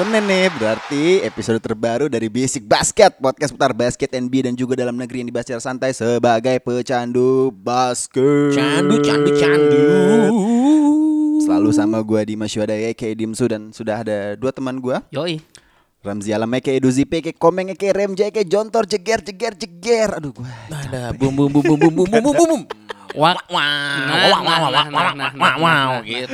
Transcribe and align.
Senin 0.00 0.24
nih 0.24 0.48
berarti 0.56 1.20
episode 1.28 1.60
terbaru 1.60 2.08
dari 2.08 2.32
Basic 2.32 2.64
Basket 2.64 3.20
Podcast 3.20 3.52
putar 3.52 3.76
basket 3.76 4.08
NBA 4.08 4.48
dan 4.48 4.56
juga 4.56 4.72
dalam 4.72 4.96
negeri 4.96 5.20
yang 5.20 5.28
dibahas 5.28 5.44
secara 5.44 5.60
santai 5.60 5.92
sebagai 5.92 6.56
pecandu 6.64 7.52
basket 7.52 8.56
Candu, 8.56 9.04
candu, 9.04 9.36
candu. 9.36 9.84
Selalu 11.44 11.70
sama 11.76 12.00
gue 12.00 12.16
Dimas 12.32 12.48
Syuhada 12.48 12.72
aka 12.72 13.12
Dimsu 13.12 13.44
dan 13.44 13.76
sudah 13.76 14.00
ada 14.00 14.40
dua 14.40 14.56
teman 14.56 14.80
gue 14.80 14.96
Yoi. 15.12 15.36
Ramzi 16.00 16.32
Alam 16.32 16.48
aka 16.56 16.72
Duzipe 16.80 17.20
aka 17.20 17.36
Komeng 17.36 17.68
aka 17.68 17.92
Remja 17.92 18.24
aka 18.24 18.40
Jontor 18.40 18.88
jeger 18.88 19.20
jeger 19.20 19.52
jeger 19.52 20.16
Aduh 20.16 20.32
gue 20.32 20.48
Ada 20.72 21.12
bum 21.12 21.28
bum 21.28 21.52
bum 21.52 21.60
bum 21.60 21.76
bum 21.76 21.92
bum 21.92 22.08
bum 22.08 22.22
bum 22.24 22.48
bum. 22.48 22.62
Wak 23.10 23.50
wow 23.50 23.58
wow 24.38 24.38
wow 24.42 24.60
wow 24.70 24.86
wow 24.90 25.12
wow 25.34 25.56
wow 25.58 25.90
gitu. 26.02 26.30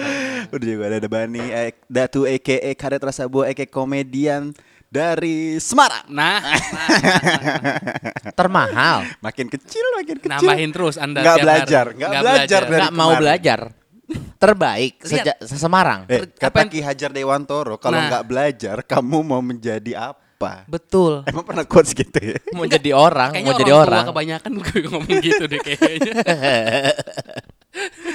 Udah 0.53 0.67
juga 0.67 0.85
ada 0.93 1.09
Bani 1.09 1.43
eh, 1.43 1.73
Datu 1.87 2.29
aka 2.29 2.57
Karet 2.75 3.01
Rasabu 3.01 3.43
aka 3.43 3.65
komedian 3.65 4.53
dari 4.87 5.59
Semarang 5.59 6.07
Nah, 6.07 6.39
Termahal. 8.33 9.09
Makin 9.19 9.47
kecil 9.51 9.85
makin 9.97 10.17
kecil 10.21 10.31
nambahin 10.47 10.71
terus 10.71 10.97
Anda 10.97 11.21
tiap 11.25 11.39
belajar, 11.43 11.85
hari. 11.91 11.99
nggak 11.99 12.13
belajar 12.23 12.61
Gak 12.67 12.93
mau 12.93 13.11
belajar. 13.17 13.61
Terbaik 14.37 15.03
sejak 15.03 15.37
Semarang. 15.43 16.07
Eh, 16.07 16.31
kata 16.31 16.71
Ki 16.71 16.79
Hajar 16.79 17.11
Dewantoro, 17.11 17.75
kalau 17.75 17.99
Nah. 17.99 18.07
nggak 18.07 18.25
belajar, 18.29 18.77
kamu 18.87 19.19
mau 19.27 19.43
menjadi 19.43 20.13
apa? 20.13 20.23
Betul. 20.67 21.25
Emang 21.25 21.43
pernah 21.43 21.65
quotes 21.65 21.91
gitu 21.91 22.15
ya? 22.15 22.37
Mau 22.53 22.65
jadi 22.65 22.91
orang, 22.93 23.33
Kayaknya 23.33 23.49
mau 23.49 23.59
jadi 23.59 23.71
tua 23.71 23.83
orang. 23.83 24.05
kebanyakan 24.07 24.51
gue 24.59 24.79
ngomong 24.87 25.17
gitu 25.19 25.43
deh 25.47 25.61
kayaknya. 25.61 26.13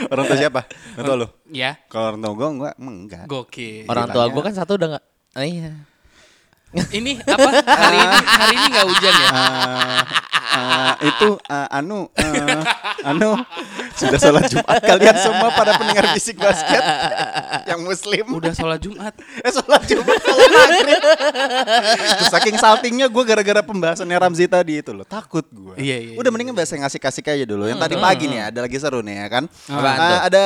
Orang 0.09 0.25
tua 0.25 0.35
siapa? 0.35 0.61
Orang 0.97 1.05
tua 1.05 1.15
lu? 1.15 1.27
ya, 1.47 1.77
Kalau 1.85 2.05
orang 2.09 2.19
tua 2.19 2.31
gue, 2.33 2.47
gue 2.57 2.69
emang 2.75 2.95
enggak. 2.99 3.23
gokil. 3.25 3.85
Orang 3.85 4.09
tua 4.09 4.25
gue 4.27 4.41
kan 4.41 4.51
satu 4.51 4.73
udah 4.73 4.97
gak. 4.97 5.03
Oh, 5.31 5.43
iya. 5.43 5.69
Ini 6.71 7.19
apa? 7.21 7.49
Hari 7.61 7.97
ini 7.99 8.17
hari 8.31 8.53
ini 8.55 8.67
nggak 8.71 8.85
hujan 8.87 9.13
ya? 9.13 9.27
Ah, 10.51 10.99
itu 10.99 11.39
ah, 11.47 11.67
anu 11.71 12.11
ah, 12.19 12.61
anu 13.07 13.39
sudah 13.95 14.19
sholat 14.19 14.51
Jumat. 14.51 14.83
Kalian 14.83 15.15
semua 15.15 15.49
pada 15.55 15.79
pendengar 15.79 16.11
bisik 16.11 16.35
basket 16.35 16.83
yang 17.71 17.79
muslim. 17.87 18.25
Udah 18.35 18.51
sholat 18.51 18.79
Jumat. 18.83 19.13
eh 19.47 19.51
sholat 19.51 19.83
Jumat 19.87 20.19
sholat 20.19 20.49
maghrib. 20.51 21.01
Terus 22.19 22.31
saking 22.35 22.57
saltingnya 22.59 23.07
gue 23.07 23.23
gara-gara 23.23 23.61
pembahasannya 23.63 24.17
Ramzi 24.19 24.45
tadi 24.51 24.83
itu 24.83 24.91
loh. 24.91 25.07
Takut 25.07 25.47
gue 25.47 25.79
Iya, 25.79 25.97
iya, 25.97 26.15
udah 26.19 26.29
mendingan 26.29 26.55
bahasa 26.55 26.75
ngasih 26.75 26.99
kasih 26.99 27.23
aja 27.23 27.45
dulu. 27.47 27.71
Yang 27.71 27.79
tadi 27.87 27.95
pagi 27.95 28.25
nih 28.27 28.51
ada 28.51 28.59
lagi 28.67 28.75
seru 28.75 28.99
nih 28.99 29.15
ya 29.23 29.27
kan? 29.31 29.43
Tuh? 29.47 30.19
ada 30.27 30.45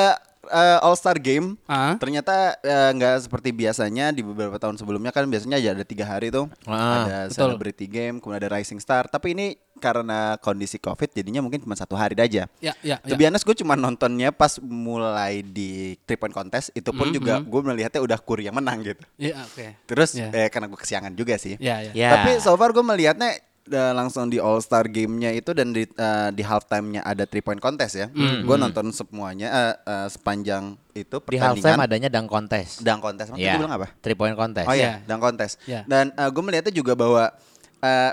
All 0.85 0.93
Star 0.93 1.17
Game. 1.17 1.57
Ah. 1.65 1.97
ternyata 1.97 2.53
nggak 2.93 3.25
seperti 3.25 3.49
biasanya 3.49 4.13
di 4.13 4.21
beberapa 4.21 4.61
tahun 4.61 4.77
sebelumnya 4.77 5.09
kan 5.09 5.25
biasanya 5.25 5.57
aja 5.57 5.69
ada 5.73 5.81
tiga 5.81 6.05
hari 6.05 6.29
tuh. 6.29 6.45
Ah, 6.69 7.01
ada 7.01 7.17
betul. 7.25 7.37
Celebrity 7.41 7.85
Game 7.89 8.21
kemudian 8.21 8.45
ada 8.45 8.53
Rising 8.53 8.77
Star. 8.77 9.09
Tapi 9.09 9.33
ini 9.33 9.47
karena 9.77 10.19
kondisi 10.37 10.77
COVID 10.77 11.11
jadinya 11.11 11.39
mungkin 11.39 11.59
cuma 11.59 11.73
satu 11.73 11.93
hari 11.93 12.15
aja 12.15 12.47
Ya, 12.57 12.73
ya, 12.79 12.95
To 12.99 13.11
ya. 13.11 13.15
be 13.15 13.23
honest 13.23 13.43
gue 13.43 13.55
cuma 13.55 13.75
nontonnya 13.75 14.29
pas 14.29 14.55
mulai 14.59 15.41
di 15.41 15.99
three 16.01 16.15
point 16.15 16.31
contest 16.31 16.71
itu 16.71 16.89
pun 16.89 17.05
Mm, 17.05 17.13
juga 17.13 17.33
mm. 17.35 17.45
gue 17.45 17.61
melihatnya 17.63 18.01
udah 18.01 18.17
Curry 18.17 18.44
yang 18.44 18.55
menang 18.55 18.81
gitu. 18.81 19.03
Ya, 19.16 19.35
oke. 19.38 19.75
Terus 19.85 20.13
Ya. 20.13 20.31
eh, 20.31 20.47
karena 20.47 20.66
gue 20.66 20.75
kesiangan 20.75 21.11
juga 21.11 21.35
sih. 21.35 21.55
Ya, 21.57 21.81
ya. 21.81 21.91
Ya. 21.91 22.09
Tapi 22.13 22.39
so 22.39 22.53
far 22.53 22.72
gue 22.72 22.81
melihatnya 22.81 23.35
eh, 23.66 23.91
langsung 23.91 24.25
di 24.25 24.38
All 24.38 24.57
Star 24.59 24.85
Game-nya 24.85 25.29
itu 25.31 25.51
dan 25.51 25.69
di 25.69 25.83
eh, 25.83 26.29
di 26.31 26.41
halftime-nya 26.41 27.01
ada 27.01 27.23
three 27.23 27.41
point 27.41 27.57
contest 27.57 27.94
ya. 27.95 28.07
Mm. 28.09 28.41
Gue 28.41 28.55
nonton 28.55 28.85
semuanya 28.89 29.47
eh, 29.50 29.75
eh, 29.83 30.07
sepanjang 30.07 30.77
itu 30.94 31.17
Di 31.19 31.35
halftime 31.35 31.75
pertandingan. 31.75 31.85
adanya 31.85 32.09
dang 32.09 32.25
kontes. 32.25 32.79
Dang 32.79 33.00
kontes. 33.00 33.27
Maksudnya 33.27 33.44
Iya. 33.44 33.53
dia 33.53 33.61
bilang 33.61 33.75
apa? 33.75 33.88
Three 34.00 34.16
point 34.16 34.33
contest. 34.33 34.66
Oh 34.66 34.73
Iya. 34.73 34.81
iya, 34.81 34.94
dang 35.03 35.19
kontes. 35.19 35.51
Iya. 35.63 35.81
Dan 35.83 36.05
gue 36.11 36.44
melihatnya 36.44 36.71
juga 36.71 36.94
bahwa 36.94 37.29
eh 37.77 38.11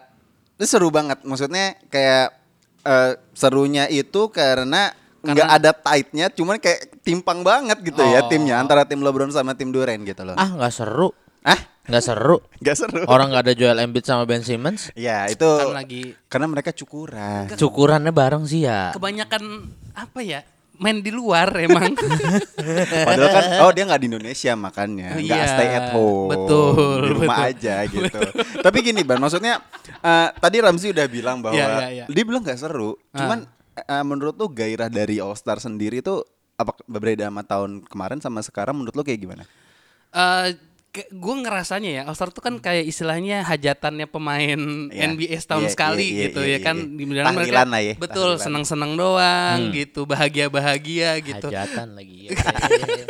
itu 0.62 0.68
seru 0.68 0.88
banget. 0.88 1.18
Maksudnya 1.22 1.74
kayak 1.88 2.38
eh, 2.80 3.18
serunya 3.32 3.86
itu 3.86 4.30
karena 4.30 4.94
nggak 5.18 5.48
ada 5.52 5.70
tightnya, 5.72 6.26
cuman 6.28 6.58
kayak 6.58 6.98
timpang 7.00 7.42
banget 7.42 7.78
gitu 7.80 7.98
ya 8.00 8.22
Oh. 8.22 8.28
timnya 8.28 8.58
antara 8.58 8.82
tim 8.82 8.98
LeBron 8.98 9.30
sama 9.30 9.54
tim 9.54 9.70
Durant 9.70 9.98
gitu 10.00 10.22
loh. 10.22 10.34
Ah 10.34 10.46
nggak 10.48 10.70
seru. 10.72 11.10
Ah, 11.42 11.58
Nggak 11.82 12.02
seru. 12.04 12.38
nggak 12.62 12.76
seru. 12.76 13.02
Orang 13.06 13.30
nggak 13.30 13.42
ada 13.42 13.54
Joel 13.54 13.78
Embiid 13.80 14.02
sama 14.02 14.22
Ben 14.22 14.38
Simmons. 14.40 14.94
Ya 14.94 15.26
itu 15.26 15.42
Kan 15.42 15.74
lagi 15.74 16.14
karena 16.26 16.46
mereka 16.46 16.70
cukuran. 16.70 17.50
Cukurannya 17.52 18.10
bareng 18.10 18.46
sih 18.46 18.62
ya. 18.62 18.94
kebanyakan 18.94 19.66
apa 19.90 20.22
ya? 20.22 20.46
Main 20.82 20.98
di 20.98 21.14
luar 21.14 21.48
emang. 21.62 21.94
Padahal 23.06 23.30
kan, 23.30 23.44
oh 23.62 23.70
dia 23.70 23.84
nggak 23.86 24.00
di 24.02 24.08
Indonesia 24.10 24.52
makannya, 24.58 25.10
nggak 25.22 25.38
Iya, 25.38 25.46
stay 25.46 25.68
at 25.70 25.88
home, 25.94 26.28
betul, 26.34 26.98
di 26.98 27.10
rumah 27.14 27.36
betul. 27.38 27.50
aja 27.54 27.74
gitu. 27.94 28.20
Tapi 28.58 28.78
gini 28.82 29.00
ban, 29.06 29.22
maksudnya 29.22 29.62
eh, 29.86 30.28
tadi 30.34 30.56
Ramzi 30.58 30.90
udah 30.90 31.06
bilang 31.06 31.38
bahwa 31.38 31.54
Iya, 31.54 31.66
iya, 31.70 31.88
iya. 32.02 32.04
dia 32.10 32.24
bilang 32.26 32.42
nggak 32.42 32.58
seru. 32.58 32.98
Ah. 33.14 33.22
Cuman 33.22 33.38
eh, 33.78 34.04
menurut 34.04 34.34
lu 34.34 34.50
gairah 34.50 34.90
dari 34.90 35.22
All 35.22 35.38
Star 35.38 35.62
sendiri 35.62 36.02
tuh 36.02 36.26
apa 36.58 36.74
berbeda 36.90 37.30
sama 37.30 37.42
tahun 37.46 37.86
kemarin 37.86 38.18
sama 38.18 38.42
sekarang? 38.42 38.74
Menurut 38.74 38.98
lu 38.98 39.06
kayak 39.06 39.22
gimana? 39.22 39.44
Eh 40.12 40.58
gue 40.92 41.34
ngerasanya 41.40 41.90
ya 41.90 42.02
All 42.04 42.12
Star 42.12 42.28
tuh 42.28 42.44
kan 42.44 42.60
kayak 42.60 42.84
istilahnya 42.84 43.40
hajatannya 43.42 44.04
pemain 44.04 44.60
Iya. 44.92 45.08
NBA 45.08 45.40
setahun 45.40 45.64
Iya, 45.64 45.72
sekali 45.72 46.04
iya, 46.04 46.12
iya, 46.12 46.24
gitu 46.28 46.40
iya, 46.44 46.52
ya 46.52 46.58
kan 46.60 46.76
iya. 46.76 46.92
di 46.92 47.04
mereka 47.08 47.26
Tahlilan 47.32 47.68
lah 47.72 47.80
ya, 47.80 47.94
betul 47.96 48.30
senang-senang 48.36 48.92
doang 48.92 49.72
gitu 49.72 50.04
bahagia-bahagia 50.04 51.16
gitu 51.24 51.48
Hajatan 51.48 51.96
lagi. 51.96 52.28
Iya, 52.28 52.44
iya, 52.68 52.84
iya. 52.92 53.06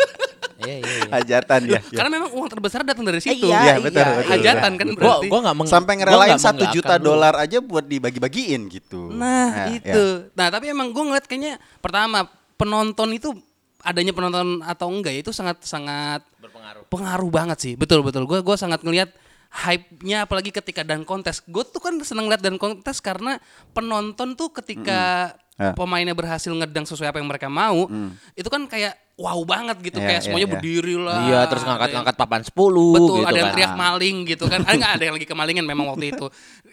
Iya, 0.63 0.77
iya, 0.79 0.95
iya. 0.95 1.11
Hajatan 1.11 1.61
ya. 1.67 1.81
ya. 1.83 1.99
karena 1.99 2.11
memang 2.15 2.31
uang 2.39 2.47
terbesar 2.47 2.87
datang 2.87 3.03
dari 3.03 3.19
situ 3.19 3.51
Iya, 3.51 3.59
Iya, 3.59 3.75
betul, 3.83 3.99
betul. 3.99 4.31
hajatan 4.31 4.73
kan 4.79 4.87
Gua 4.87 4.95
berarti 4.95 5.27
gua 5.27 5.41
nggak 5.43 5.57
meng- 5.59 5.67
Sampai 5.67 5.93
gua 5.93 6.01
ngerelain 6.07 6.39
satu 6.39 6.65
juta 6.71 6.95
dolar 7.03 7.35
aja 7.35 7.59
buat 7.59 7.83
dibagi-bagiin 7.83 8.63
gitu. 8.71 9.11
nah, 9.11 9.75
ya. 9.75 9.83
itu 9.83 10.31
nah 10.39 10.55
tapi 10.55 10.71
emang 10.71 10.95
gue 10.95 11.03
ngeliat 11.03 11.27
kayaknya 11.27 11.59
pertama 11.83 12.31
penonton 12.55 13.11
itu 13.11 13.35
adanya 13.83 14.11
penonton 14.11 14.63
atau 14.63 14.89
enggak 14.89 15.13
ya, 15.13 15.21
itu 15.21 15.31
sangat 15.31 15.61
sangat 15.63 16.23
Berpengaruh. 16.39 16.87
pengaruh 16.89 17.31
banget 17.31 17.59
sih. 17.61 17.73
Betul 17.75 18.03
betul. 18.03 18.25
Gue 18.25 18.41
gue 18.41 18.57
sangat 18.57 18.81
ngelihat 18.81 19.11
hype-nya 19.53 20.25
apalagi 20.25 20.49
ketika 20.49 20.81
dan 20.81 21.05
kontes. 21.05 21.45
Gue 21.45 21.63
tuh 21.63 21.79
kan 21.79 21.99
seneng 22.01 22.27
lihat 22.27 22.41
dan 22.41 22.57
kontes 22.57 22.99
karena 22.99 23.37
penonton 23.71 24.35
tuh 24.35 24.49
ketika 24.51 25.35
Ya. 25.53 25.77
pemainnya 25.77 26.17
berhasil 26.17 26.49
ngedang 26.49 26.89
sesuai 26.89 27.13
apa 27.13 27.21
yang 27.21 27.29
mereka 27.29 27.45
mau 27.47 27.85
itu 28.33 28.49
kan 28.49 28.65
kayak 28.65 28.97
wow 29.21 29.37
banget 29.45 29.85
gitu. 29.85 30.01
Ya, 30.01 30.09
kayak 30.09 30.21
ya, 30.21 30.25
semuanya 30.25 30.49
ya. 30.49 30.53
berdiri 30.57 30.95
lah. 30.97 31.19
Iya, 31.29 31.41
terus 31.45 31.63
ngangkat-ngangkat 31.63 32.17
papan 32.17 32.41
10 32.41 32.57
betul 32.57 33.21
gitu 33.21 33.29
ada 33.29 33.37
yang 33.37 33.47
kan. 33.47 33.55
teriak 33.55 33.75
maling 33.77 34.17
gitu 34.27 34.45
kan. 34.49 34.61
Ada 34.65 34.75
nggak? 34.75 34.93
Ada 34.97 35.05
yang 35.05 35.15
lagi 35.21 35.29
kemalingan 35.29 35.65
memang 35.69 35.87
waktu 35.93 36.17
itu. 36.17 36.27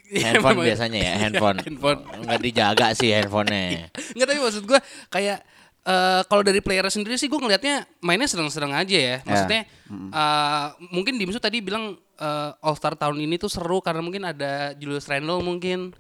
Iya, 0.10 0.26
handphone 0.40 0.64
biasanya 0.64 1.00
ya, 1.06 1.14
handphone. 1.20 1.58
handphone. 1.60 2.00
Nggak 2.24 2.40
dijaga 2.40 2.88
sih 2.96 3.12
handphonenya. 3.12 3.92
Enggak 4.16 4.28
tapi 4.32 4.40
maksud 4.42 4.64
gue 4.64 4.80
kayak 5.12 5.38
eh 5.86 6.22
kalau 6.28 6.44
dari 6.44 6.60
player 6.60 6.86
sendiri 6.92 7.16
sih 7.16 7.32
gue 7.32 7.40
ngelihatnya 7.40 7.88
mainnya 8.04 8.28
sedang-sedang 8.28 8.76
aja 8.76 8.98
ya. 8.98 9.18
Maksudnya 9.24 9.62
eh, 9.90 10.66
mungkin 10.92 11.16
Dimsu 11.16 11.40
tadi 11.40 11.64
bilang 11.64 11.96
eh, 12.20 12.52
All 12.66 12.76
Star 12.76 13.00
tahun 13.00 13.20
ini 13.24 13.40
tuh 13.40 13.50
seru 13.50 13.80
karena 13.80 14.04
mungkin 14.04 14.28
ada 14.28 14.76
Julius 14.76 15.08
Randle 15.08 15.42
mungkin. 15.42 15.92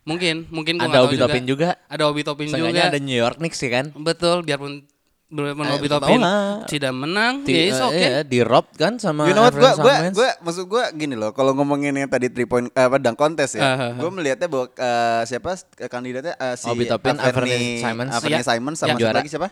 Mungkin, 0.00 0.48
mungkin 0.48 0.80
gua 0.80 0.88
Ada 0.88 1.00
Obi 1.04 1.16
Toppin 1.20 1.44
juga. 1.44 1.76
Ada 1.86 2.08
Obi 2.08 2.24
Seenggaknya 2.24 2.88
juga. 2.88 2.92
ada 2.96 2.98
New 3.04 3.14
York 3.14 3.36
Knicks 3.36 3.60
sih 3.60 3.68
kan. 3.68 3.92
Betul, 3.92 4.42
biarpun 4.42 4.88
Doraemon 5.30 5.62
Nobita 5.62 6.02
eh, 6.02 6.66
tidak 6.66 6.90
menang, 6.90 7.46
Ti, 7.46 7.54
ya 7.54 7.58
uh, 7.58 7.62
eh, 7.62 7.70
oke. 7.70 7.78
Okay. 7.94 8.02
yeah, 8.02 8.22
di 8.26 8.38
rob 8.42 8.66
kan 8.74 8.98
sama 8.98 9.30
You 9.30 9.34
know 9.38 9.46
what 9.46 9.54
gua 9.54 9.78
gua, 9.78 9.94
gua 10.10 10.30
maksud 10.42 10.66
gua 10.66 10.90
gini 10.90 11.14
loh, 11.14 11.30
kalau 11.30 11.54
ngomongin 11.54 11.94
yang 11.94 12.10
tadi 12.10 12.26
three 12.34 12.50
point 12.50 12.66
eh, 12.66 12.98
dang 12.98 13.14
kontes 13.14 13.54
ya. 13.54 13.62
Uh, 13.62 13.66
uh, 13.70 13.80
uh. 13.80 13.92
Gua 14.02 14.10
melihatnya 14.10 14.50
bahwa 14.50 14.66
uh, 14.74 15.22
siapa 15.22 15.54
eh, 15.78 15.86
kandidatnya 15.86 16.34
uh, 16.34 16.58
si 16.58 16.66
Nobita 16.66 16.98
Pin, 16.98 17.14
Avernie 17.22 17.78
Simon 17.78 18.10
Avernie 18.10 18.42
yeah. 18.42 18.74
Sama 18.74 18.90
yang 18.90 18.98
siapa 18.98 19.18
lagi 19.22 19.30
siapa? 19.30 19.48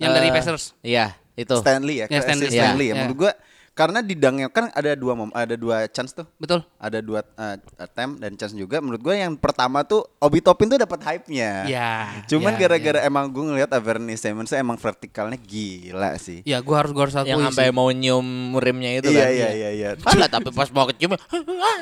Yang 0.00 0.08
uh, 0.08 0.16
dari 0.16 0.28
Pacers. 0.32 0.64
Iya, 0.80 1.06
itu. 1.36 1.56
Stanley 1.60 1.96
ya. 2.00 2.06
Yeah, 2.08 2.22
Stanley, 2.24 2.48
si 2.48 2.56
Stanley 2.56 2.86
yeah. 2.88 2.96
ya. 2.96 2.96
Iya. 2.96 3.02
Menurut 3.04 3.18
gua 3.20 3.32
yeah 3.36 3.49
karena 3.70 4.04
di 4.04 4.12
dunknya 4.12 4.50
kan 4.52 4.68
ada 4.74 4.92
dua 4.92 5.16
mom, 5.16 5.30
ada 5.32 5.56
dua 5.56 5.88
chance 5.88 6.12
tuh. 6.12 6.26
Betul. 6.36 6.60
Ada 6.76 7.00
dua 7.00 7.24
eh, 7.24 7.56
attempt 7.78 8.20
dan 8.20 8.36
chance 8.36 8.52
juga. 8.52 8.82
Menurut 8.82 9.00
gue 9.00 9.14
yang 9.16 9.32
pertama 9.38 9.80
tuh 9.86 10.04
Obi 10.20 10.44
Toppin 10.44 10.68
tuh 10.68 10.76
dapat 10.76 11.00
hype-nya. 11.00 11.64
Ya. 11.64 12.20
Cuman 12.28 12.58
ya, 12.58 12.66
gara-gara 12.66 13.00
emang 13.06 13.30
gue 13.30 13.40
ngeliat 13.40 13.70
Anthony 13.72 14.20
Simons 14.20 14.52
emang 14.52 14.76
vertikalnya 14.76 15.40
gila 15.40 16.18
sih. 16.20 16.44
Ya, 16.44 16.60
gue 16.60 16.76
harus 16.76 16.92
gue 16.92 17.02
harus 17.08 17.16
akui 17.16 17.30
yang 17.32 17.40
sampai 17.48 17.72
mau 17.72 17.88
nyium 17.88 18.52
rimnya 18.58 19.00
itu 19.00 19.08
Iya 19.08 19.24
kan. 19.24 19.32
iya 19.32 19.48
iya 19.54 19.70
iya. 19.72 19.88
Alah, 20.02 20.28
tapi 20.28 20.50
pas 20.52 20.68
mau 20.68 20.84
kecium 20.90 21.16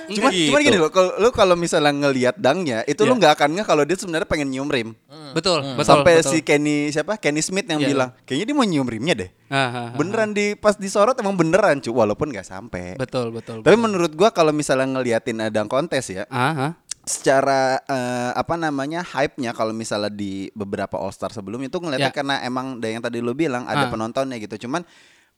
Cuman, 0.09 0.31
cuman 0.33 0.61
gini 0.63 0.79
loh, 0.79 0.91
kalau 0.95 1.11
lu 1.19 1.29
kalau 1.35 1.55
misalnya 1.59 1.91
ngelihat 1.91 2.37
dangnya, 2.39 2.85
itu 2.87 3.03
lu 3.05 3.17
Iya. 3.17 3.21
nggak 3.27 3.33
akan 3.41 3.49
nggak 3.59 3.67
kalau 3.67 3.83
dia 3.83 3.97
sebenarnya 3.99 4.29
pengen 4.29 4.49
nyium 4.53 4.69
rim. 4.71 4.89
Betul, 5.35 5.65
betul. 5.75 5.85
Sampai 5.85 6.21
betul. 6.21 6.31
si 6.33 6.39
Kenny 6.45 6.89
siapa? 6.89 7.19
Kenny 7.19 7.43
Smith 7.43 7.67
yang 7.67 7.81
Iya. 7.83 7.89
bilang, 7.91 8.11
kayaknya 8.25 8.45
dia 8.49 8.57
mau 8.57 8.65
nyium 8.65 8.89
rimnya 8.89 9.15
deh. 9.19 9.31
Ah, 9.49 9.57
ah, 9.57 9.69
ah. 9.75 9.89
Beneran 9.97 10.31
di 10.31 10.53
pas 10.55 10.77
disorot 10.77 11.17
emang 11.17 11.33
beneran, 11.33 11.81
cu, 11.81 11.91
walaupun 11.91 12.29
nggak 12.29 12.45
sampai. 12.45 12.95
Betul, 12.97 13.33
betul. 13.33 13.65
Tapi 13.65 13.75
betul. 13.75 13.85
menurut 13.85 14.13
gua 14.13 14.29
kalau 14.29 14.53
misalnya 14.53 14.85
ngeliatin 14.87 15.41
adang 15.41 15.67
kontes 15.67 16.09
ya, 16.09 16.29
Ah, 16.29 16.53
ah. 16.53 16.73
secara 17.03 17.81
eh, 17.83 18.31
apa 18.37 18.55
namanya 18.55 19.01
hype-nya 19.01 19.57
kalau 19.57 19.73
misalnya 19.73 20.13
di 20.13 20.53
beberapa 20.53 21.01
All 21.01 21.09
Star 21.11 21.33
sebelumnya 21.33 21.73
itu 21.73 21.81
ngeliatnya 21.81 22.13
Ya. 22.13 22.17
karena 22.17 22.37
emang 22.45 22.77
dari 22.77 22.95
yang 22.95 23.05
tadi 23.05 23.19
lu 23.19 23.33
bilang 23.33 23.65
ada 23.65 23.89
penontonnya 23.89 24.37
gitu. 24.37 24.69
Cuman 24.69 24.85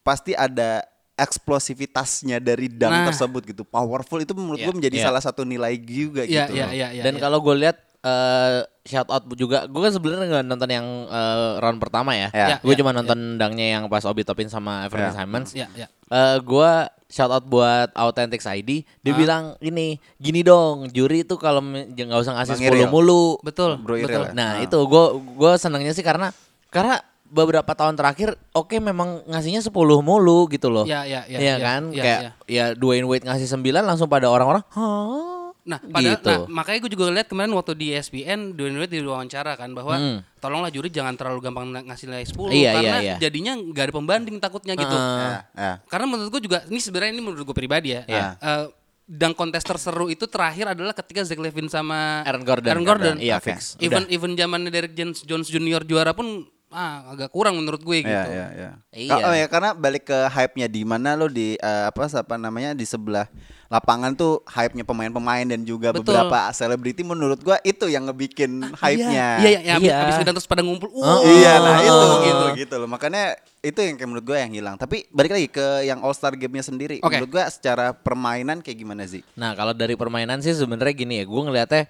pasti 0.02 0.34
ada 0.34 0.82
eksplosivitasnya 1.14 2.40
dari 2.40 2.66
dunk 2.70 2.90
Nah. 2.90 3.06
tersebut 3.12 3.42
gitu. 3.46 3.62
Powerful 3.62 4.22
itu 4.22 4.32
menurut 4.32 4.58
Iya, 4.58 4.66
gue 4.66 4.74
menjadi 4.74 4.96
iya. 4.98 5.04
salah 5.06 5.22
satu 5.22 5.42
nilai 5.44 5.76
juga 5.76 6.22
Iya, 6.24 6.48
gitu. 6.48 6.52
iya, 6.56 6.66
loh. 6.66 6.72
iya, 6.74 6.88
iya. 6.94 7.02
Dan 7.04 7.14
iya. 7.18 7.22
kalau 7.22 7.38
gue 7.42 7.54
lihat 7.58 7.76
eh 8.00 8.60
shout 8.82 9.06
out 9.06 9.24
juga, 9.32 9.64
gue 9.64 9.76
kan 9.78 9.92
sebenarnya 9.92 10.26
nggak 10.26 10.44
nonton 10.46 10.70
yang 10.70 10.86
eh, 11.06 11.50
round 11.58 11.78
pertama 11.78 12.12
ya. 12.12 12.28
Ya. 12.30 12.46
Ya, 12.46 12.56
gue 12.58 12.72
ya, 12.72 12.78
cuma 12.78 12.90
nonton 12.90 13.36
dangnya 13.36 13.76
yang 13.76 13.84
pas 13.86 14.02
Obi 14.02 14.22
Topin 14.22 14.48
sama 14.48 14.84
Evan 14.84 15.00
Ya. 15.00 15.12
Simons. 15.12 15.50
ya, 15.52 15.68
ya. 15.74 15.86
Eh 16.06 16.36
gue 16.40 16.70
shout 17.06 17.28
out 17.28 17.44
buat 17.44 17.92
Authentics 17.92 18.44
ID. 18.44 18.82
Dia 18.98 19.12
bilang 19.12 19.54
ini 19.60 20.00
gini 20.16 20.40
dong, 20.40 20.88
juri 20.88 21.22
itu 21.22 21.36
kalau 21.36 21.60
nggak 21.60 22.08
usah 22.16 22.34
ngasih 22.34 22.56
Bang 22.56 22.66
Iril. 22.66 22.86
10 22.86 22.90
mulu. 22.90 23.24
Betul, 23.40 23.76
Bro 23.78 23.94
Iril 23.94 24.08
betul. 24.08 24.24
ya? 24.26 24.32
Nah 24.32 24.50
Ah. 24.56 24.64
itu 24.64 24.78
gue 24.80 25.04
gue 25.36 25.52
senangnya 25.54 25.92
sih 25.92 26.02
karena 26.02 26.32
karena 26.68 26.98
beberapa 27.26 27.70
tahun 27.70 27.94
terakhir 27.94 28.34
oke 28.50 28.74
memang 28.76 29.22
ngasihnya 29.24 29.62
10 29.62 29.70
mulu 30.00 30.48
gitu 30.48 30.66
loh. 30.66 30.82
Ya, 30.82 31.06
ya, 31.06 31.22
ya, 31.26 31.38
Iya 31.38 31.46
ya, 31.46 31.56
kan? 31.60 31.82
ya, 31.90 32.02
Kayak 32.02 32.18
ya. 32.18 32.30
ya 32.48 32.64
Dwayne 32.74 33.06
Wade 33.06 33.22
ngasih 33.22 33.46
9 33.46 33.86
langsung 33.86 34.10
pada 34.10 34.26
orang-orang, 34.26 34.66
"Hah?" 34.66 35.29
Nah, 35.60 35.76
pada, 35.76 36.16
gitu. 36.16 36.28
nah, 36.28 36.38
makanya 36.48 36.78
gue 36.80 36.90
juga 36.96 37.04
lihat 37.12 37.28
kemarin 37.28 37.52
waktu 37.52 37.72
di 37.74 37.92
ESPN 37.92 38.56
Dwayne 38.56 38.80
Wade 38.80 38.96
diwawancara 38.96 39.52
kan 39.54 39.70
bahwa 39.70 39.94
Hmm. 39.94 40.18
tolonglah 40.40 40.72
juri 40.72 40.88
jangan 40.88 41.12
terlalu 41.14 41.44
gampang 41.44 41.68
ngasih 41.84 42.08
nilai 42.08 42.24
10 42.24 42.48
Iya, 42.50 42.70
karena 42.72 42.96
iya, 42.96 42.96
iya. 43.04 43.16
jadinya 43.20 43.52
nggak 43.54 43.84
ada 43.84 43.94
pembanding 43.94 44.36
takutnya 44.38 44.74
gitu. 44.74 44.96
Ya, 44.96 45.44
ya. 45.52 45.72
Karena 45.84 46.06
menurut 46.08 46.30
gue 46.32 46.42
juga 46.44 46.64
ini 46.64 46.80
sebenarnya 46.80 47.12
ini 47.12 47.22
menurut 47.22 47.44
gue 47.44 47.56
pribadi 47.56 47.92
ya. 47.92 48.02
Iya. 48.04 48.24
eh, 48.36 48.66
dang 49.04 49.34
kontes 49.34 49.60
terseru 49.60 50.06
itu 50.06 50.24
terakhir 50.24 50.70
adalah 50.70 50.94
ketika 50.94 51.26
Zach 51.26 51.36
Levine 51.36 51.66
sama 51.66 52.22
Aaron 52.22 52.46
Gordon. 52.46 52.70
Aaron 52.70 52.86
Gordon. 52.86 53.16
Iya, 53.18 53.36
Oke. 53.36 53.52
fix. 53.52 53.74
Even 53.78 54.06
even 54.06 54.32
zamannya 54.32 54.70
Derek 54.70 54.94
Jones, 54.94 55.26
Jones 55.26 55.50
Junior 55.50 55.82
juara 55.82 56.14
pun 56.14 56.46
ah 56.70 57.10
agak 57.10 57.34
kurang 57.34 57.58
menurut 57.58 57.82
gue 57.82 57.98
gitu. 58.00 58.08
Iya, 58.08 58.24
iya, 58.30 58.46
iya. 58.54 58.70
Iya. 58.94 59.14
Oh 59.26 59.34
ya, 59.34 59.46
karena 59.50 59.74
balik 59.74 60.06
ke 60.06 60.18
hype-nya 60.30 60.70
di 60.70 60.86
mana 60.86 61.18
lo 61.18 61.26
di 61.26 61.58
eh, 61.58 61.84
apa 61.90 62.06
apa 62.06 62.34
namanya 62.38 62.78
di 62.78 62.86
sebelah 62.86 63.26
lapangan 63.66 64.14
tuh 64.14 64.42
hype-nya 64.50 64.82
pemain-pemain 64.82 65.46
dan 65.46 65.62
juga 65.62 65.90
Betul. 65.90 66.10
beberapa 66.14 66.50
selebriti 66.50 67.02
menurut 67.02 67.38
gua 67.42 67.58
itu 67.66 67.86
yang 67.86 68.06
ngebikin 68.06 68.70
hype-nya. 68.74 69.42
Iya, 69.42 69.46
iya, 69.46 69.60
iya, 69.62 69.74
Iya. 69.82 69.94
habis 69.98 70.14
habis 70.22 70.30
terus 70.42 70.46
pada 70.46 70.62
ngumpul. 70.62 70.90
Oh, 70.94 71.22
Uh, 71.22 71.26
Iya, 71.26 71.52
nah 71.58 71.78
itu 71.82 71.90
Oh. 71.94 72.18
gitu 72.22 72.44
gitu 72.66 72.74
loh. 72.78 72.88
Makanya 72.90 73.34
itu 73.62 73.78
yang 73.82 73.94
kayak 73.98 74.08
menurut 74.10 74.24
gue 74.26 74.38
yang 74.38 74.52
hilang. 74.54 74.74
Tapi 74.78 75.10
balik 75.10 75.34
lagi 75.34 75.46
ke 75.50 75.66
yang 75.86 76.02
All 76.06 76.14
Star 76.14 76.34
Game-nya 76.38 76.62
sendiri. 76.62 77.02
Oke. 77.02 77.18
Menurut 77.18 77.30
gue 77.34 77.44
secara 77.50 77.94
permainan 77.94 78.62
kayak 78.62 78.78
gimana 78.78 79.06
sih? 79.10 79.26
Nah 79.34 79.54
kalau 79.58 79.74
dari 79.74 79.94
permainan 79.98 80.38
sih 80.38 80.54
sebenarnya 80.54 80.94
gini 80.94 81.14
ya, 81.18 81.24
gue 81.26 81.40
ngeliatnya 81.42 81.82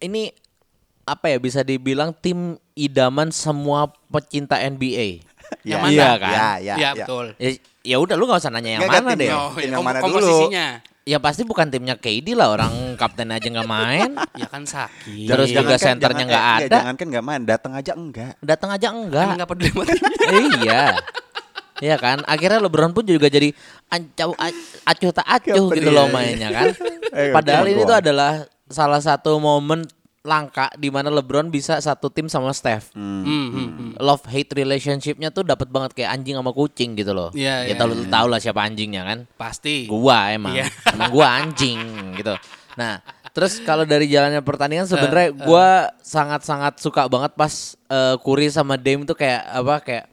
ini 0.00 0.32
apa 1.02 1.26
ya 1.26 1.36
bisa 1.36 1.60
dibilang 1.60 2.12
tim 2.12 2.38
idaman 2.72 3.28
semua 3.28 3.88
pecinta 4.06 4.56
NBA. 4.56 5.24
Yang 5.66 5.66
Ya. 5.66 5.76
mana? 5.78 5.90
Iya 5.90 6.10
kan? 6.14 6.30
Ya, 6.30 6.38
ya, 6.38 6.46
Iya, 6.56 6.74
ya. 6.76 6.90
betul. 6.94 7.26
Ya, 7.36 7.50
ya 7.82 7.96
udah 7.98 8.14
lu 8.14 8.24
nggak 8.24 8.38
usah 8.38 8.50
nanya 8.50 8.70
yang 8.70 8.82
Nggak, 8.82 8.92
mana 8.94 9.08
tim 9.08 9.18
deh. 9.18 9.26
yang- 9.26 9.40
Oh, 9.40 9.50
tim 9.50 9.60
ya, 9.60 9.70
yang 9.70 9.82
mana 9.82 9.98
dulu? 9.98 10.04
komposisinya. 10.06 10.66
Ya 11.02 11.18
pasti 11.18 11.42
bukan 11.42 11.66
timnya 11.66 11.96
KD 11.96 12.28
lah 12.32 12.48
orang 12.50 12.70
kapten 12.94 13.28
aja 13.28 13.42
nggak 13.42 13.66
main. 13.66 14.10
Ya 14.38 14.46
kan 14.46 14.62
sakit. 14.62 15.26
Terus 15.26 15.48
juga 15.50 15.74
Jangankan- 15.74 15.80
senternya 15.82 16.14
jangan- 16.14 16.28
nggak 16.28 16.44
eh, 16.44 16.54
ada. 16.60 16.76
Jangan 16.78 16.94
kan 16.94 17.06
nggak 17.10 17.24
main, 17.24 17.42
datang 17.42 17.72
aja 17.74 17.92
enggak. 17.92 18.32
Datang 18.38 18.70
aja 18.70 18.86
enggak. 18.90 19.24
Emang 19.26 19.36
nggak 19.36 19.50
peduli 19.50 19.70
sama 19.70 19.84
timnya. 19.84 20.06
iya. 20.62 20.82
Iya 21.80 21.96
kan? 21.96 22.20
Akhirnya 22.24 22.60
LeBron 22.60 22.92
pun 22.92 23.02
juga 23.02 23.26
jadi 23.26 23.50
ancau 23.88 24.36
a- 24.36 24.60
acuh 24.86 25.10
tak 25.10 25.26
acuh 25.26 25.66
gitu 25.72 25.90
loh 25.90 26.06
mainnya 26.08 26.52
kan. 26.52 26.66
Eh, 27.10 27.32
Padahal 27.32 27.64
ini 27.66 27.82
tuh 27.82 27.96
adalah 27.96 28.32
salah 28.68 29.00
satu 29.00 29.34
momen 29.34 29.88
langka 30.20 30.68
di 30.76 30.92
mana 30.92 31.08
LeBron 31.08 31.48
bisa 31.48 31.80
satu 31.80 32.12
tim 32.12 32.28
sama 32.28 32.52
Steph. 32.52 32.92
Hmm, 32.92 33.24
hmm, 33.24 33.48
hmm. 33.52 33.90
Love 33.96 34.24
hate 34.28 34.52
relationshipnya 34.52 35.32
tuh 35.32 35.48
dapat 35.48 35.72
banget 35.72 35.96
kayak 35.96 36.12
anjing 36.12 36.36
sama 36.36 36.52
kucing 36.52 36.92
gitu 36.92 37.16
loh. 37.16 37.32
Iya, 37.32 37.64
ya 37.64 37.72
iya, 37.72 37.74
tahu 37.80 38.04
tahu 38.04 38.26
lah 38.28 38.40
siapa 38.40 38.60
anjingnya 38.60 39.02
kan. 39.08 39.18
Pasti. 39.40 39.88
Gua 39.88 40.28
emang. 40.28 40.52
Iya. 40.52 40.68
Emang 40.94 41.08
gua 41.08 41.40
anjing 41.40 41.80
gitu. 42.20 42.36
Nah, 42.76 43.00
terus 43.32 43.64
kalau 43.64 43.88
dari 43.88 44.12
jalannya 44.12 44.44
pertandingan 44.44 44.84
sebenarnya 44.84 45.32
gua 45.32 45.88
sangat-sangat 46.04 46.84
suka 46.84 47.08
banget 47.08 47.32
pas 47.32 47.80
eh, 47.88 48.16
Curry 48.20 48.52
sama 48.52 48.76
Dame 48.76 49.08
tuh 49.08 49.16
kayak 49.16 49.40
apa 49.48 49.74
kayak 49.80 50.04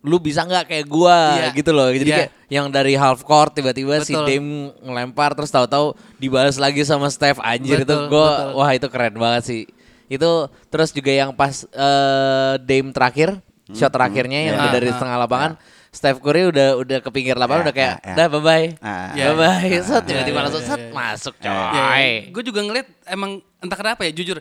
lu 0.00 0.16
bisa 0.16 0.42
nggak 0.42 0.64
kayak 0.66 0.86
gua 0.86 1.36
Iya. 1.36 1.48
gitu 1.52 1.70
loh. 1.70 1.88
Jadi 1.88 2.04
Iya. 2.06 2.16
kayak 2.18 2.30
yang 2.48 2.66
dari 2.68 2.94
half 2.94 3.20
court 3.20 3.52
tiba-tiba 3.52 4.00
si. 4.00 4.16
Dame 4.16 4.72
ngelempar 4.80 5.36
terus 5.36 5.48
tahu-tahu 5.48 5.92
dibalas 6.16 6.56
lagi 6.56 6.80
sama 6.82 7.06
Steph 7.06 7.36
anjir 7.38 7.78
itu 7.78 7.86
Betul, 7.86 8.08
gua 8.08 8.28
betul. 8.48 8.50
wah 8.56 8.70
itu 8.70 8.86
keren 8.88 9.14
banget 9.14 9.42
sih. 9.44 9.62
Itu 10.06 10.30
terus 10.66 10.90
juga 10.90 11.10
yang 11.10 11.30
pas 11.30 11.62
eh, 11.64 12.54
Dame 12.58 12.90
terakhir 12.90 13.44
shot 13.70 13.88
terakhirnya 13.88 14.40
yang 14.42 14.54
Iya. 14.56 14.62
udah 14.62 14.70
dari 14.72 14.82
Ah, 14.82 14.88
ah, 14.88 14.96
setengah 14.96 15.16
lapangan 15.20 15.52
Steph 15.90 16.18
Curry 16.18 16.42
udah 16.48 16.68
udah 16.76 16.98
ke 16.98 17.10
pinggir 17.10 17.34
lapangan 17.34 17.60
Ya, 17.60 17.66
udah 17.66 17.74
kayak 17.74 17.94
ya, 17.96 18.06
ya. 18.06 18.14
dah 18.14 18.26
bye 18.28 18.40
bye. 18.40 18.66
Ah, 18.78 19.10
Ya, 19.12 19.24
bye 19.28 19.38
bye. 19.38 19.66
ya. 19.68 19.80
Set 19.82 20.00
Ya, 20.00 20.06
tiba-tiba 20.08 20.38
ya, 20.38 20.42
langsung 20.44 20.62
ya, 20.62 20.68
set 20.70 20.80
ya. 20.80 20.90
masuk 20.90 21.34
Ya, 21.36 21.44
coy. 21.44 21.74
Ya, 21.76 22.30
gue 22.30 22.42
juga 22.42 22.60
ngeliat 22.62 22.86
emang 23.06 23.30
entah 23.58 23.76
kenapa 23.76 24.00
ya 24.02 24.10
jujur 24.10 24.38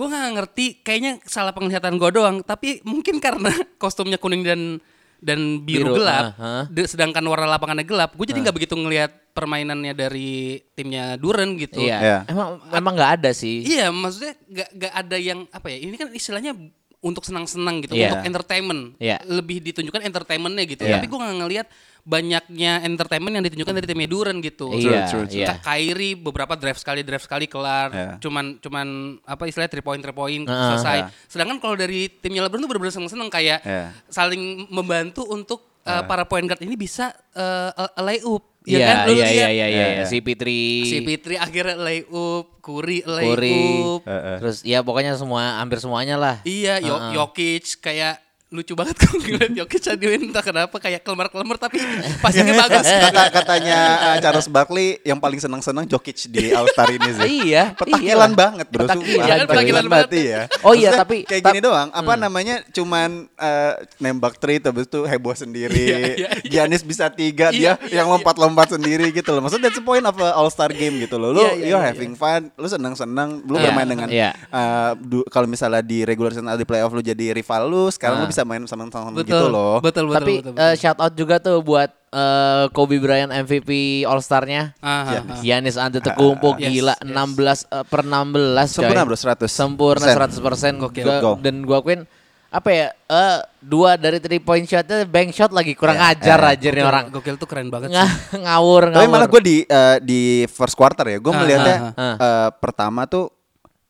gue 0.00 0.08
nggak 0.08 0.32
ngerti 0.32 0.66
kayaknya 0.80 1.20
salah 1.28 1.52
penglihatan 1.52 2.00
gue 2.00 2.08
doang 2.08 2.40
tapi 2.40 2.80
mungkin 2.88 3.20
karena 3.20 3.52
kostumnya 3.82 4.16
kuning 4.16 4.40
dan 4.40 4.80
dan 5.20 5.60
biru, 5.60 5.92
Biru, 5.92 6.00
gelap 6.00 6.32
ah, 6.40 6.64
ah. 6.64 6.64
de- 6.72 6.88
sedangkan 6.88 7.20
warna 7.28 7.44
lapangannya 7.44 7.84
gelap 7.84 8.16
gue 8.16 8.24
jadi 8.24 8.40
nggak 8.40 8.56
begitu 8.56 8.72
ngelihat 8.72 9.12
permainannya 9.36 9.92
dari 9.92 10.58
timnya 10.72 11.20
Duren 11.20 11.60
gitu 11.60 11.84
Iya. 11.84 11.98
Iya. 12.00 12.18
Emang 12.32 12.48
emang 12.72 12.92
nggak 12.98 13.12
ada 13.20 13.30
sih. 13.30 13.62
Iya, 13.62 13.94
maksudnya 13.94 14.34
gak, 14.50 14.68
gak 14.74 14.92
ada 15.06 15.16
yang 15.16 15.46
apa 15.54 15.70
ya? 15.70 15.78
Ini 15.86 15.94
kan 15.94 16.08
istilahnya 16.10 16.52
untuk 17.00 17.24
senang-senang 17.24 17.80
gitu, 17.80 17.94
Iya. 17.96 18.10
untuk 18.12 18.26
entertainment. 18.26 18.82
Iya. 18.98 19.22
Lebih 19.24 19.62
ditunjukkan 19.70 20.02
entertainmentnya 20.02 20.64
gitu. 20.66 20.82
Iya. 20.82 20.98
Tapi 20.98 21.06
gue 21.06 21.18
nggak 21.18 21.36
ngelihat 21.46 21.66
banyaknya 22.02 22.82
entertainment 22.82 23.32
yang 23.32 23.44
ditunjukkan 23.44 23.74
dari 23.74 23.86
timnya 23.86 24.08
Duren 24.08 24.36
gitu. 24.38 24.70
Iya, 24.70 25.06
true, 25.06 25.24
true. 25.24 25.40
iya. 25.40 25.56
Ka- 25.56 25.72
Kyrie 25.72 26.14
beberapa 26.14 26.54
drive 26.54 26.76
sekali 26.76 27.00
drive 27.00 27.22
sekali 27.22 27.46
kelar, 27.46 27.88
Iya. 27.90 28.10
cuman 28.18 28.58
cuman 28.58 28.86
apa 29.22 29.42
istilahnya 29.44 29.70
three 29.70 29.84
point 29.84 30.00
three 30.00 30.12
point 30.12 30.44
Heeh. 30.44 30.68
selesai. 30.74 30.98
Iya. 31.00 31.12
Sedangkan 31.26 31.56
kalau 31.58 31.74
dari 31.74 32.08
timnya 32.10 32.44
LeBron 32.44 32.60
tuh 32.60 32.68
benar-benar 32.68 32.94
seneng-seneng 32.94 33.28
kayak 33.28 33.60
Iya. 33.60 33.84
saling 34.06 34.66
membantu 34.68 35.24
untuk 35.24 35.60
uh, 35.82 36.02
para 36.04 36.24
point 36.24 36.44
guard 36.44 36.60
ini 36.60 36.74
bisa 36.74 37.10
uh, 37.32 37.70
uh, 37.70 38.00
lay 38.00 38.20
up. 38.20 38.44
Ya 38.60 38.76
Iya, 38.76 38.86
kan? 38.86 38.96
Lu 39.00 39.10
iya, 39.10 39.16
lihat 39.16 39.32
iya, 39.32 39.48
iya, 39.48 39.66
iya, 39.66 39.86
Iya. 39.96 40.04
Si 40.04 40.20
Pitri, 40.20 40.84
Si 40.84 41.00
Fitri 41.00 41.34
akhirnya 41.34 41.80
lay 41.80 42.04
up, 42.04 42.60
Kuri 42.60 43.00
lay 43.02 43.24
Curry, 43.26 43.56
up. 43.80 44.00
Heeh. 44.04 44.36
terus 44.36 44.56
ya 44.60 44.84
pokoknya 44.84 45.16
semua 45.16 45.56
hampir 45.56 45.80
semuanya 45.80 46.20
lah. 46.20 46.36
Iya, 46.44 46.76
Yo 46.78 46.92
Heeh. 46.92 47.12
Jokic 47.16 47.80
kayak 47.80 48.20
lucu 48.50 48.74
banget 48.74 48.98
kok 49.06 49.14
ngeliat 49.14 49.54
Jokic 49.54 49.84
aduin 49.86 50.26
entah 50.26 50.42
kenapa 50.42 50.74
kayak 50.76 51.06
kelemar-kelemar 51.06 51.54
tapi 51.54 51.78
passingnya 52.18 52.58
bagus. 52.58 52.82
Kata 52.82 53.22
katanya 53.30 53.78
uh, 54.02 54.16
Charles 54.18 54.50
Barkley 54.50 54.98
yang 55.06 55.22
paling 55.22 55.38
senang-senang 55.38 55.86
Jokic 55.86 56.26
di 56.26 56.50
All 56.50 56.66
Star 56.66 56.90
ini 56.90 57.14
sih. 57.14 57.46
Iya, 57.46 57.78
Petakilan 57.78 58.02
iyalah. 58.02 58.30
banget 58.34 58.66
bro. 58.66 58.82
Petakilan. 58.84 59.22
Iya 59.22 59.34
petakilan 59.46 59.84
banget 59.86 60.10
ya. 60.18 60.42
Oh 60.66 60.74
iya, 60.74 60.90
tapi- 60.92 61.22
kayak 61.22 61.46
gini 61.46 61.62
doang. 61.62 61.94
Apa 61.94 62.18
namanya? 62.18 62.66
Cuman 62.74 63.30
uh, 63.38 63.72
nembak 64.02 64.42
three 64.42 64.58
terus 64.58 64.90
itu 64.90 65.06
heboh 65.06 65.30
sendiri. 65.32 65.70
Iya, 65.70 65.96
iya, 65.96 66.14
iya. 66.18 66.28
Giannis 66.42 66.82
bisa 66.82 67.06
tiga, 67.06 67.54
Iya, 67.54 67.78
dia 67.78 68.02
yang 68.02 68.10
lompat-lompat 68.10 68.74
sendiri 68.74 69.14
gitu 69.14 69.30
loh. 69.30 69.46
Maksudnya 69.46 69.70
that's 69.70 69.78
the 69.78 69.86
point 69.86 70.02
of 70.02 70.18
a 70.18 70.34
All 70.34 70.50
Star 70.50 70.74
game 70.74 70.98
gitu 70.98 71.22
loh. 71.22 71.30
Lu 71.30 71.38
Iya, 71.38 71.54
iya, 71.54 71.66
you're 71.70 71.78
iya, 71.78 71.94
having 71.94 72.18
fun, 72.18 72.50
lu 72.58 72.66
senang-senang, 72.66 73.46
lu 73.46 73.54
Iya, 73.54 73.70
bermain 73.70 73.86
dengan 73.86 74.08
iya. 74.10 74.34
uh, 74.50 74.98
kalau 75.30 75.46
misalnya 75.46 75.86
di 75.86 76.02
regular 76.02 76.34
season 76.34 76.50
atau 76.50 76.58
di 76.58 76.66
playoff 76.66 76.90
lu 76.90 76.98
jadi 76.98 77.30
rival 77.30 77.70
lu, 77.70 77.86
sekarang 77.94 78.18
Ah. 78.18 78.22
lu 78.22 78.28
bisa 78.28 78.39
main 78.42 78.62
sama-sama 78.64 79.12
betul, 79.12 79.26
gitu 79.26 79.46
loh. 79.46 79.76
betul, 79.78 80.04
betul, 80.06 80.16
Tapi 80.16 80.32
betul, 80.40 80.54
eh, 80.54 80.74
shout 80.74 80.98
out 80.98 81.12
juga 81.12 81.36
tuh 81.36 81.60
buat 81.60 81.90
eh, 82.10 82.64
Kobe 82.70 82.96
Bryant 82.96 83.30
MVP 83.30 83.70
All 84.02 84.18
Star-nya. 84.18 84.74
Ah, 84.78 84.88
Iya. 85.06 85.20
ah, 85.20 85.30
ah. 85.30 85.38
Giannis 85.38 85.76
Antetokounmpo 85.76 86.56
Yes, 86.56 86.68
gila 86.68 86.94
yes. 86.96 87.06
16 87.06 87.60
eh, 87.66 87.84
per 87.84 88.00
16 88.02 88.26
coy. 88.68 88.82
Sempurna 88.82 89.02
bro 89.04 89.16
100 89.16 89.46
Sempurna 89.46 90.06
100%. 90.06 90.80
Gokil. 90.80 91.04
Gua- 91.04 91.20
Go. 91.20 91.32
dan 91.38 91.54
gua 91.62 91.78
akuin 91.78 92.02
apa 92.50 92.66
ya? 92.68 92.90
eh 92.90 93.38
dua 93.62 93.94
dari 93.94 94.18
three 94.18 94.42
point 94.42 94.66
shotnya 94.66 95.06
bank 95.06 95.30
shot 95.30 95.54
lagi 95.54 95.70
kurang 95.72 95.94
Ya, 95.94 96.10
ajar 96.10 96.40
aja 96.50 96.68
nih 96.68 96.82
orang. 96.82 97.06
Gokil 97.08 97.38
tuh 97.38 97.46
keren 97.46 97.70
banget 97.70 97.90
sih. 97.90 97.96
Nga, 97.96 98.06
ngawur 98.42 98.82
ngawur. 98.90 98.96
Tapi 98.96 99.06
malah 99.06 99.28
gue 99.28 99.40
di 99.40 99.56
eh, 99.62 99.96
di 100.00 100.20
first 100.46 100.74
quarter 100.74 101.06
ya, 101.06 101.18
gue 101.18 101.30
melihatnya 101.30 101.76
eh, 101.94 102.48
pertama 102.58 103.06
tuh, 103.06 103.30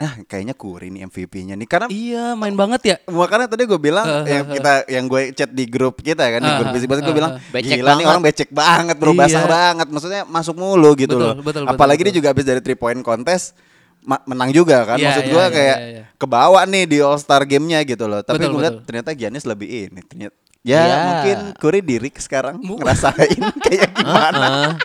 ah 0.01 0.17
kayaknya 0.25 0.57
Curry 0.57 0.89
nih 0.89 1.05
MVP-nya 1.05 1.55
nih, 1.55 1.69
karena 1.69 1.87
Iya, 1.87 2.33
main 2.33 2.57
banget 2.57 2.81
ya. 2.83 2.97
makanya 3.07 3.47
tadi 3.47 3.69
gue 3.69 3.77
bilang 3.77 4.03
Ah, 4.03 4.25
yang 4.25 4.49
kita 4.49 4.73
yang 4.89 5.05
gue 5.05 5.29
chat 5.31 5.47
di 5.47 5.65
grup 5.65 6.01
kita 6.01 6.25
kan 6.25 6.41
di 6.41 6.49
Ah, 6.49 6.57
grup 6.57 6.69
ah, 6.69 6.75
bisik 6.75 6.89
gue 6.89 7.13
bilang. 7.13 7.37
Becek 7.53 7.77
gila 7.77 7.91
nih 7.95 8.07
orang 8.07 8.23
becek 8.23 8.49
banget 8.49 8.97
bro 8.97 9.13
Iya. 9.13 9.21
basah 9.21 9.45
banget 9.45 9.87
maksudnya 9.87 10.23
masuk 10.25 10.57
mulu 10.57 10.97
gitu 10.97 11.13
Betul, 11.13 11.21
loh 11.21 11.35
betul, 11.37 11.45
betul, 11.63 11.65
apalagi 11.69 12.01
betul. 12.01 12.09
dia 12.09 12.17
juga 12.17 12.29
habis 12.33 12.45
dari 12.45 12.61
three 12.61 12.75
point 12.75 12.97
contest 12.99 13.53
ma- 14.01 14.25
menang 14.25 14.51
juga 14.51 14.83
kan 14.85 14.97
Iya, 14.97 15.05
maksud 15.07 15.23
iya, 15.23 15.31
gue 15.31 15.43
iya, 15.43 15.53
kayak 15.53 15.77
iya, 15.77 15.89
iya. 15.93 16.03
kebawa 16.17 16.61
nih 16.65 16.85
di 16.87 16.99
All 16.99 17.21
Star 17.21 17.45
game-nya 17.45 17.85
gitu 17.85 18.09
loh 18.09 18.21
tapi 18.21 18.41
gue 18.41 18.57
lihat 18.59 18.81
ternyata 18.83 19.13
Giannis 19.13 19.45
lebih 19.45 19.69
ini 19.69 20.01
ternyata 20.01 20.33
ya 20.61 20.81
Iya. 20.81 20.97
mungkin 21.03 21.37
Curry 21.57 21.81
diri 21.81 22.09
sekarang 22.11 22.57
ngerasain 22.57 23.37
kayak 23.65 23.93
gimana. 23.93 24.81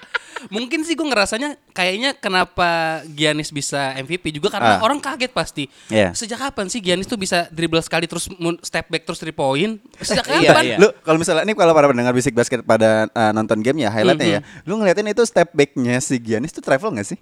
Mungkin 0.48 0.82
sih 0.82 0.94
gue 0.94 1.04
ngerasanya 1.04 1.56
kayaknya 1.72 2.14
kenapa 2.14 2.68
Giannis 3.08 3.50
bisa 3.50 3.94
MVP 3.96 4.32
juga 4.32 4.50
karena 4.50 4.78
Ah. 4.78 4.82
orang 4.82 4.98
kaget 4.98 5.30
pasti. 5.30 5.64
Iya. 5.88 6.12
Sejak 6.12 6.40
kapan 6.40 6.68
sih 6.68 6.80
Giannis 6.80 7.06
tuh 7.06 7.16
bisa 7.16 7.48
dribble 7.50 7.80
sekali 7.80 8.06
terus 8.06 8.26
step 8.62 8.86
back 8.88 9.04
terus 9.04 9.18
three 9.18 9.32
point? 9.32 9.78
Sejak 9.98 10.26
Iya, 10.36 10.52
kapan? 10.52 10.64
iya. 10.66 10.78
Lu 10.78 10.88
kalau 11.00 11.18
misalnya 11.18 11.44
ini 11.44 11.54
kalau 11.54 11.72
para 11.72 11.86
pendengar 11.86 12.12
bisik 12.12 12.32
basket 12.32 12.62
pada 12.62 13.06
uh, 13.10 13.32
nonton 13.32 13.60
game 13.60 13.82
ya 13.82 13.90
highlightnya 13.90 14.28
ya, 14.28 14.42
lu 14.64 14.76
ngeliatin 14.76 15.06
itu 15.06 15.24
step 15.24 15.52
backnya 15.52 15.98
si 15.98 16.18
Giannis 16.18 16.50
itu 16.50 16.60
travel 16.60 16.92
nggak 16.92 17.08
sih? 17.08 17.20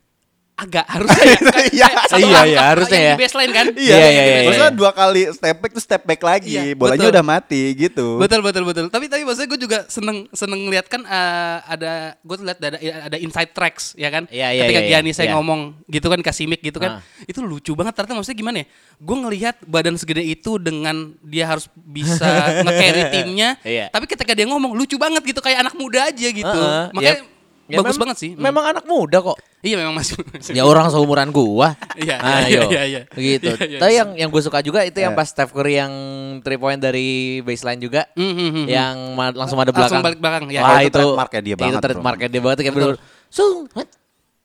Agak 0.63 0.85
harusnya 0.87 1.23
ya. 1.23 1.37
Kan 1.37 1.51
Iya. 1.73 1.87
kayak 1.87 2.05
satu 2.07 2.19
Iya, 2.19 2.27
langkah 2.29 2.47
iya, 2.47 2.61
harusnya 2.63 2.99
ya. 2.99 3.11
di 3.11 3.19
baseline 3.19 3.51
kan? 3.51 3.65
Iya, 3.73 3.95
iya, 3.97 4.09
iya, 4.09 4.39
Maksudnya 4.47 4.71
iya. 4.71 4.79
dua 4.79 4.91
kali 4.91 5.21
step 5.29 5.57
back 5.59 5.71
tuh 5.73 5.83
step 5.83 6.01
back 6.03 6.21
lagi, 6.21 6.55
Iya, 6.55 6.73
bolanya 6.73 7.03
betul. 7.03 7.13
udah 7.15 7.23
mati 7.25 7.61
gitu. 7.73 8.07
Betul 8.17 8.39
betul 8.39 8.63
betul. 8.63 8.85
Tapi 8.87 9.05
tapi 9.07 9.23
maksudnya 9.23 9.49
gue 9.49 9.59
juga 9.59 9.77
seneng 9.87 10.27
seneng 10.31 10.59
ngeliat 10.63 10.87
kan 10.87 11.01
eh, 11.03 11.57
ada 11.67 11.91
gue 12.17 12.35
tuh 12.35 12.45
lihat 12.45 12.59
ada 12.59 12.77
ada 12.79 13.17
inside 13.17 13.51
tracks 13.51 13.91
ya 13.93 14.07
kan. 14.07 14.23
Iya, 14.29 14.47
iya, 14.51 14.61
Ketika 14.63 14.81
iya, 14.81 14.89
Giannis 14.95 15.15
saya 15.15 15.27
iya. 15.29 15.35
ngomong 15.35 15.59
gitu 15.87 16.07
kan 16.07 16.19
kasih 16.19 16.45
mic 16.45 16.61
gitu 16.61 16.79
kan. 16.79 16.99
Ah. 16.99 17.25
Itu 17.25 17.43
lucu 17.43 17.73
banget 17.73 17.93
ternyata 17.93 18.15
maksudnya 18.15 18.37
gimana 18.37 18.57
ya? 18.61 18.67
Gue 18.97 19.17
ngelihat 19.19 19.55
badan 19.65 19.95
segede 19.95 20.21
itu 20.21 20.55
dengan 20.55 20.95
dia 21.19 21.45
harus 21.45 21.67
bisa 21.75 22.23
nge-carry 22.63 23.03
timnya. 23.11 23.59
Iya. 23.61 23.89
Tapi 23.89 24.05
ketika 24.05 24.31
dia 24.31 24.45
ngomong 24.45 24.71
lucu 24.73 24.95
banget 24.95 25.23
gitu 25.23 25.39
kayak 25.39 25.65
anak 25.65 25.75
muda 25.75 26.07
aja 26.07 26.27
gitu. 26.29 26.45
Heeh, 26.47 26.83
Makanya 26.93 27.17
ya- 27.19 27.31
ya 27.73 27.77
bagus 27.79 27.89
memang- 27.89 28.01
banget 28.05 28.17
sih. 28.19 28.31
Hmm. 28.31 28.41
Memang 28.43 28.63
anak 28.69 28.85
muda 28.85 29.17
kok. 29.19 29.37
Iya 29.59 29.75
memang 29.75 29.95
masih. 29.95 30.15
Ya 30.49 30.61
orang 30.61 30.87
seumuran 30.87 31.29
gua. 31.29 31.73
Iya, 31.95 32.15
Ayo. 32.19 32.45
iya, 32.45 32.61
iya, 32.67 32.81
iya. 32.83 33.01
Gitu. 33.09 33.49
Iya, 33.49 33.65
iya. 33.65 33.79
Tapi 33.79 33.93
yang 33.95 34.09
yang 34.13 34.29
gue 34.29 34.41
suka 34.41 34.59
juga 34.59 34.83
itu 34.83 34.97
yang 34.97 35.11
Iya. 35.11 35.17
pas 35.17 35.25
Steph 35.25 35.49
Curry 35.49 35.75
yang 35.75 35.93
three 36.39 36.55
point 36.55 36.77
dari 36.77 37.09
baseline 37.39 37.79
juga. 37.79 38.05
Hmm, 38.13 38.29
hmm, 38.29 38.49
hmm, 38.53 38.65
yang 38.67 38.95
ma- 39.13 39.31
langsung 39.31 39.57
ada 39.57 39.69
Langsung 39.69 39.97
belakang. 39.97 40.03
balik 40.03 40.19
belakang, 40.19 40.43
ya. 40.47 40.61
Wah, 40.61 40.77
Itu 40.77 40.85
itu 40.85 40.97
trademarknya 40.99 41.41
dia 41.41 41.55
banget, 41.55 41.71
Itu 41.71 41.75
bro. 41.75 41.85
trademarknya 41.85 42.27
dia 42.27 42.41
banget 42.41 42.57
kayak 42.59 42.75
bener 42.75 42.91
Sung. 43.27 43.57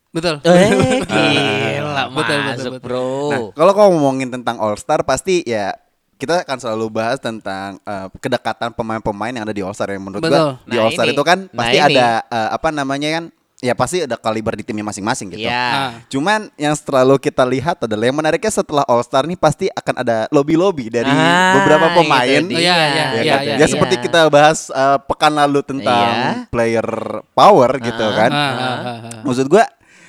Betul. 0.08 0.34
Eh, 0.40 1.04
gila 1.04 2.04
Betul, 2.08 2.16
betul, 2.16 2.38
masuk, 2.40 2.72
betul. 2.72 2.80
Bro. 2.80 3.06
Nah, 3.28 3.38
kalau 3.52 3.72
kau 3.72 3.88
ngomongin 3.90 4.28
tentang 4.30 4.56
All 4.56 4.74
Star 4.74 5.02
pasti 5.02 5.44
ya 5.44 5.76
kita 6.18 6.42
akan 6.42 6.58
selalu 6.58 6.86
bahas 6.90 7.16
tentang 7.16 7.78
uh, 7.82 8.10
kedekatan 8.12 8.70
pemain-pemain 8.70 9.30
yang 9.30 9.46
ada 9.46 9.54
di 9.54 9.62
All 9.62 9.70
Star 9.70 9.88
yang 9.88 10.02
menurut 10.02 10.20
Betul. 10.20 10.34
gua 10.34 10.66
di 10.66 10.74
Nah, 10.74 10.82
All 10.82 10.90
Star 10.90 11.06
ini. 11.06 11.14
itu 11.14 11.22
kan 11.22 11.38
Nah, 11.44 11.56
pasti 11.56 11.78
ini. 11.78 11.86
ada 11.88 12.08
uh, 12.26 12.48
apa 12.52 12.68
namanya 12.68 13.08
kan 13.12 13.24
ya 13.58 13.74
pasti 13.74 13.98
ada 14.00 14.14
kaliber 14.14 14.54
di 14.54 14.62
timnya 14.62 14.82
masing-masing 14.84 15.30
gitu. 15.32 15.42
Iya. 15.42 15.50
Ah. 15.50 15.90
Cuman 16.06 16.46
yang 16.54 16.74
selalu 16.74 17.18
kita 17.18 17.42
lihat 17.42 17.78
adalah 17.80 18.04
yang 18.04 18.14
menariknya 18.14 18.50
setelah 18.52 18.82
All 18.84 18.98
Star 19.00 19.26
nih 19.26 19.34
pasti 19.34 19.66
akan 19.68 19.94
ada 19.96 20.26
lobby-lobby 20.28 20.86
dari 20.88 21.06
Ah, 21.06 21.58
beberapa 21.58 21.86
itu 21.88 21.96
pemain. 21.96 22.42
Oh, 22.44 22.54
iya, 22.54 22.58
iya, 22.58 22.74
Ya, 22.78 22.86
iya, 22.86 23.06
kan? 23.34 23.42
iya, 23.42 23.54
Ya 23.54 23.56
iya. 23.56 23.66
seperti 23.66 23.96
kita 23.98 24.26
bahas 24.28 24.70
uh, 24.70 24.98
pekan 25.00 25.30
lalu 25.32 25.62
tentang 25.62 26.06
Iya. 26.06 26.50
player 26.50 26.88
power 27.32 27.70
gitu 27.78 28.04
Ah, 28.04 28.14
kan. 28.16 28.30
Ah, 28.30 28.38
ah, 28.38 28.58
ah, 28.58 28.98
ah. 29.06 29.20
Maksud 29.22 29.46
gua 29.46 29.66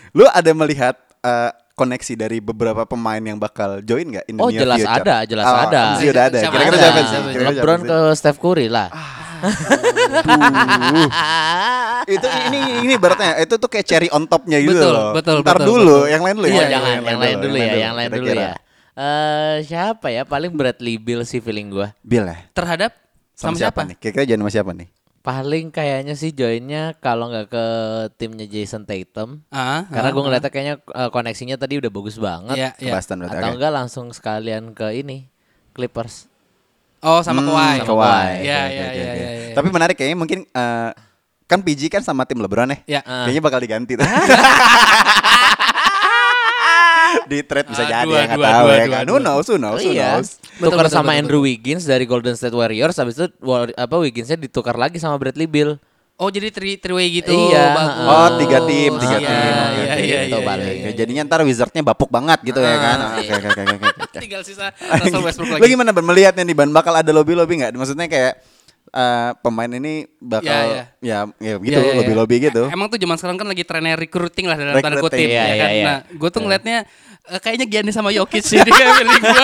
lu 0.10 0.26
ada 0.26 0.52
melihat 0.52 0.94
uh, 1.22 1.50
koneksi 1.80 2.14
dari 2.20 2.38
beberapa 2.40 2.84
pemain 2.84 3.24
yang 3.24 3.40
bakal 3.40 3.80
join 3.80 4.04
nggak 4.12 4.28
in 4.28 4.36
the 4.36 4.44
Oh 4.44 4.52
near 4.52 4.68
jelas 4.68 4.80
future? 4.84 5.00
ada, 5.00 5.16
jelas 5.24 5.46
Oh, 5.46 5.56
ada. 5.56 5.82
pasti 5.96 6.06
udah 6.12 6.24
ada. 6.28 6.38
Siapa 6.38 6.52
Kira-kira 6.52 6.76
ada? 6.76 6.84
siapa 6.84 7.02
sih? 7.32 7.40
LeBron 7.40 7.80
sih? 7.80 7.88
ke 7.88 7.98
Steph 8.14 8.38
Curry 8.38 8.68
lah. 8.68 8.88
itu 12.06 12.28
ini 12.28 12.60
ini 12.84 12.94
ibaratnya 12.94 13.40
itu 13.40 13.56
tuh 13.56 13.70
kayak 13.70 13.86
cherry 13.86 14.10
on 14.12 14.26
topnya 14.26 14.60
gitu 14.60 14.76
Betul, 14.76 14.92
loh. 14.92 15.12
betul, 15.16 15.36
Ntar 15.40 15.56
betul, 15.58 15.68
dulu, 15.70 15.96
betul. 15.96 16.12
yang 16.12 16.22
lain 16.22 16.36
dulu 16.36 16.46
Oh, 16.46 16.52
ya. 16.52 16.68
jangan, 16.70 16.92
yang, 17.00 17.20
lain 17.20 17.38
dulu 17.40 17.56
ya, 17.56 17.74
yang 17.74 17.94
lain 17.96 18.10
dulu 18.12 18.28
ya. 18.30 18.54
Eh 19.00 19.56
siapa 19.64 20.08
ya? 20.12 20.28
Paling 20.28 20.52
Bradley 20.52 21.00
Bill 21.00 21.24
sih 21.24 21.40
feeling 21.40 21.72
gua. 21.72 21.96
Bill 22.04 22.28
ya. 22.28 22.36
Terhadap 22.52 22.92
Sama, 23.32 23.56
sama, 23.56 23.58
siapa? 23.58 23.80
siapa? 23.80 23.80
nih? 23.88 23.96
Kira-kira 23.96 24.24
jangan 24.28 24.42
sama 24.44 24.52
siapa 24.52 24.72
nih? 24.76 24.88
Paling 25.30 25.70
kayaknya 25.70 26.18
sih 26.18 26.34
joinnya 26.34 26.98
kalau 26.98 27.30
nggak 27.30 27.54
ke 27.54 27.66
timnya 28.18 28.50
Jason 28.50 28.82
Tatum. 28.82 29.46
Ah, 29.54 29.86
Karena 29.86 30.10
ah, 30.10 30.14
gue 30.16 30.24
ngeliatnya 30.26 30.50
kayaknya 30.50 30.76
eh, 30.82 31.10
koneksinya 31.14 31.54
tadi 31.54 31.78
udah 31.78 31.92
bagus 31.94 32.18
banget. 32.18 32.58
Iya, 32.58 32.70
Ke 32.74 32.90
iya. 32.90 32.94
Boston. 32.98 33.30
Atau 33.30 33.38
oke. 33.38 33.54
enggak 33.54 33.70
langsung 33.70 34.10
sekalian 34.10 34.74
ke 34.74 34.90
ini 34.98 35.30
Clippers. 35.78 36.26
Oh, 37.06 37.22
sama 37.22 37.46
Hmm, 37.46 37.54
Kawhi. 37.54 37.78
Kawhi. 37.86 38.10
Iya, 38.42 38.42
iya, 38.42 38.60
iya, 38.66 38.88
iya, 38.90 39.06
oke. 39.06 39.20
iya. 39.22 39.54
Tapi 39.54 39.68
menarik 39.70 39.96
kayaknya 39.96 40.18
mungkin 40.18 40.40
eh, 40.50 40.92
kan 41.46 41.60
PG 41.62 41.82
kan 41.90 42.02
sama 42.02 42.26
tim 42.26 42.42
LeBron 42.42 42.74
ya. 42.74 43.00
Ya. 43.00 43.02
Ah. 43.06 43.30
Kayaknya 43.30 43.44
bakal 43.46 43.60
diganti 43.62 43.94
Di 47.30 47.40
trade 47.42 47.68
bisa 47.68 47.84
Ah, 47.84 47.90
jadi 47.94 48.04
dua, 48.04 48.16
ya 48.16 48.24
nggak 48.26 48.36
dua, 48.36 48.50
tahu 48.50 48.66
dua, 48.66 48.74
ya 48.74 48.78
dua, 48.82 48.90
kan. 48.92 49.04
dua. 49.04 49.12
Who 49.12 49.20
knows, 49.20 49.46
who 49.46 49.58
knows, 49.58 49.80
who 49.80 49.92
iya. 49.92 50.10
knows. 50.12 50.30
Betul, 50.52 50.66
Tukar 50.68 50.84
betul, 50.84 50.96
sama 50.96 51.06
betul, 51.08 51.20
Andrew 51.20 51.42
Wiggins 51.42 51.84
dari 51.84 52.04
Golden 52.04 52.34
State 52.34 52.52
Warriors 52.52 52.96
habis 52.96 53.16
itu 53.16 53.26
apa 53.72 53.96
Wigginsnya 53.96 54.36
ditukar 54.36 54.74
lagi 54.74 54.98
sama 54.98 55.16
Bradley 55.16 55.46
Bill. 55.46 55.78
Oh, 56.16 56.28
jadi 56.28 56.52
three, 56.52 56.76
three 56.76 56.92
way 56.92 57.08
gitu. 57.14 57.32
Iya. 57.32 57.64
Bagus. 57.72 58.04
Oh, 58.06 58.30
tiga 58.38 58.60
tim, 58.62 58.92
tiga 58.94 59.18
Iya, 59.18 59.24
tim. 59.24 59.40
Iya, 59.40 59.56
oke, 59.56 59.80
iya, 59.80 59.96
gitu 59.96 60.04
iya, 60.04 60.20
iya, 60.28 60.40
paling. 60.44 60.68
iya. 60.68 60.84
Oke, 60.84 60.90
jadinya 60.94 61.22
ntar 61.24 61.40
wizardnya 61.42 61.80
bapuk 61.82 62.10
banget 62.10 62.40
gitu 62.44 62.60
ya 62.60 62.76
kan. 62.76 62.98
Ah, 63.00 63.12
Oke, 63.16 63.32
oke, 63.32 63.48
oke, 63.48 63.62
oke, 63.64 63.86
oke. 64.04 64.18
Tinggal 64.18 64.42
sisa 64.44 64.68
Russell 64.76 65.24
Westbrook 65.24 65.48
Lu 65.48 65.56
lagi. 65.56 65.72
gimana 65.72 65.90
Ban 65.90 66.04
melihatnya 66.04 66.44
nih 66.44 66.52
Ban 66.54 66.70
bakal 66.70 66.92
ada 66.92 67.08
lobby-lobby 67.10 67.64
nggak? 67.64 67.72
Maksudnya 67.72 68.12
kayak 68.12 68.34
eh, 68.90 69.30
pemain 69.40 69.72
ini 69.72 70.12
bakal 70.20 70.52
Ya, 70.52 70.92
ya 71.00 71.20
ya, 71.40 71.56
gitu 71.56 71.72
Iya, 71.72 71.80
iya, 71.80 71.88
iya. 71.88 71.96
lobby-lobby 71.96 72.36
gitu. 72.44 72.64
E- 72.66 72.74
Emang 72.74 72.88
tuh 72.90 73.00
zaman 73.00 73.16
sekarang 73.16 73.38
kan 73.38 73.48
lagi 73.48 73.64
trennya 73.64 73.96
recruiting 73.96 74.44
lah 74.44 74.58
dalam 74.58 74.76
tanda 74.76 75.00
Recruiting. 75.00 75.24
kutip 75.24 75.30
Iya, 75.32 75.40
ya 75.40 75.46
iya, 75.48 75.56
kan. 75.56 75.70
iya. 75.72 75.86
Nah, 75.86 75.98
gue 76.12 76.30
tuh 76.30 76.42
ngeliatnya 76.44 76.78
eh, 76.84 77.19
kayaknya 77.38 77.66
Giannis 77.66 77.94
sama 77.94 78.10
Jokic 78.10 78.42
sih 78.42 78.58
dia 78.58 78.74
feeling 78.74 79.22
gue. 79.22 79.44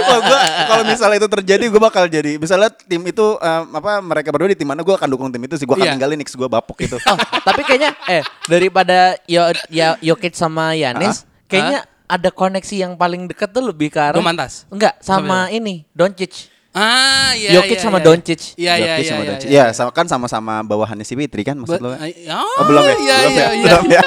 Wah, 0.00 0.18
gua 0.20 0.40
kalau 0.64 0.84
misalnya 0.84 1.16
itu 1.18 1.28
terjadi 1.28 1.64
gue 1.66 1.80
bakal 1.80 2.06
jadi 2.06 2.36
misalnya 2.36 2.70
tim 2.70 3.02
itu 3.02 3.26
em, 3.36 3.62
apa 3.72 3.98
mereka 3.98 4.30
berdua 4.30 4.46
di 4.46 4.54
tim 4.54 4.64
mana 4.64 4.80
gue 4.80 4.92
akan 4.92 5.08
dukung 5.08 5.28
tim 5.28 5.42
itu 5.42 5.56
sih 5.56 5.64
gue 5.64 5.72
akan 5.72 5.82
Iya. 5.82 5.94
tinggalin 5.94 6.16
Knicks 6.16 6.34
gue 6.34 6.46
bapuk 6.46 6.78
gitu. 6.78 6.96
Oh, 7.02 7.18
tapi 7.42 7.60
kayaknya 7.62 7.90
eh 8.06 8.22
daripada 8.46 9.18
Yo, 9.24 9.42
ya 9.68 9.98
Jokic 9.98 10.32
sama 10.32 10.72
Yanis, 10.72 11.26
kayaknya 11.44 11.82
ada 12.04 12.28
koneksi 12.28 12.76
yang 12.76 12.92
paling 12.94 13.26
dekat 13.26 13.48
tuh 13.48 13.64
lebih 13.64 13.88
ke 13.88 13.98
arah 13.98 14.14
Domantas? 14.14 14.68
Enggak, 14.68 14.94
sama 15.00 15.48
ini 15.48 15.82
Doncic. 15.90 16.52
Ah, 16.70 17.30
iya 17.32 17.54
Jokic 17.56 17.78
iya, 17.78 17.82
sama 17.82 17.98
iya. 17.98 18.04
Doncic. 18.04 18.40
Iya, 18.54 18.72
iya, 18.74 18.74
Jokic 18.76 18.98
iya. 18.98 19.08
sama 19.08 19.22
iya, 19.22 19.28
Doncic. 19.30 19.48
iya. 19.48 19.62
Ya, 19.62 19.72
sama 19.72 19.90
kan 19.90 20.06
sama-sama 20.06 20.54
bawahannya 20.60 21.02
si 21.02 21.14
Fitri 21.14 21.42
kan 21.42 21.54
maksud 21.54 21.78
But- 21.78 21.86
lo? 21.86 21.94
ah, 21.94 22.42
Oh, 22.58 22.64
belum 22.66 22.82
ya? 22.82 22.94
Iya, 22.94 22.96
belum 22.98 23.30
iya, 23.30 23.38
ya? 23.38 23.48
iya. 23.48 23.64
Belum 23.64 23.84
ya? 23.88 24.02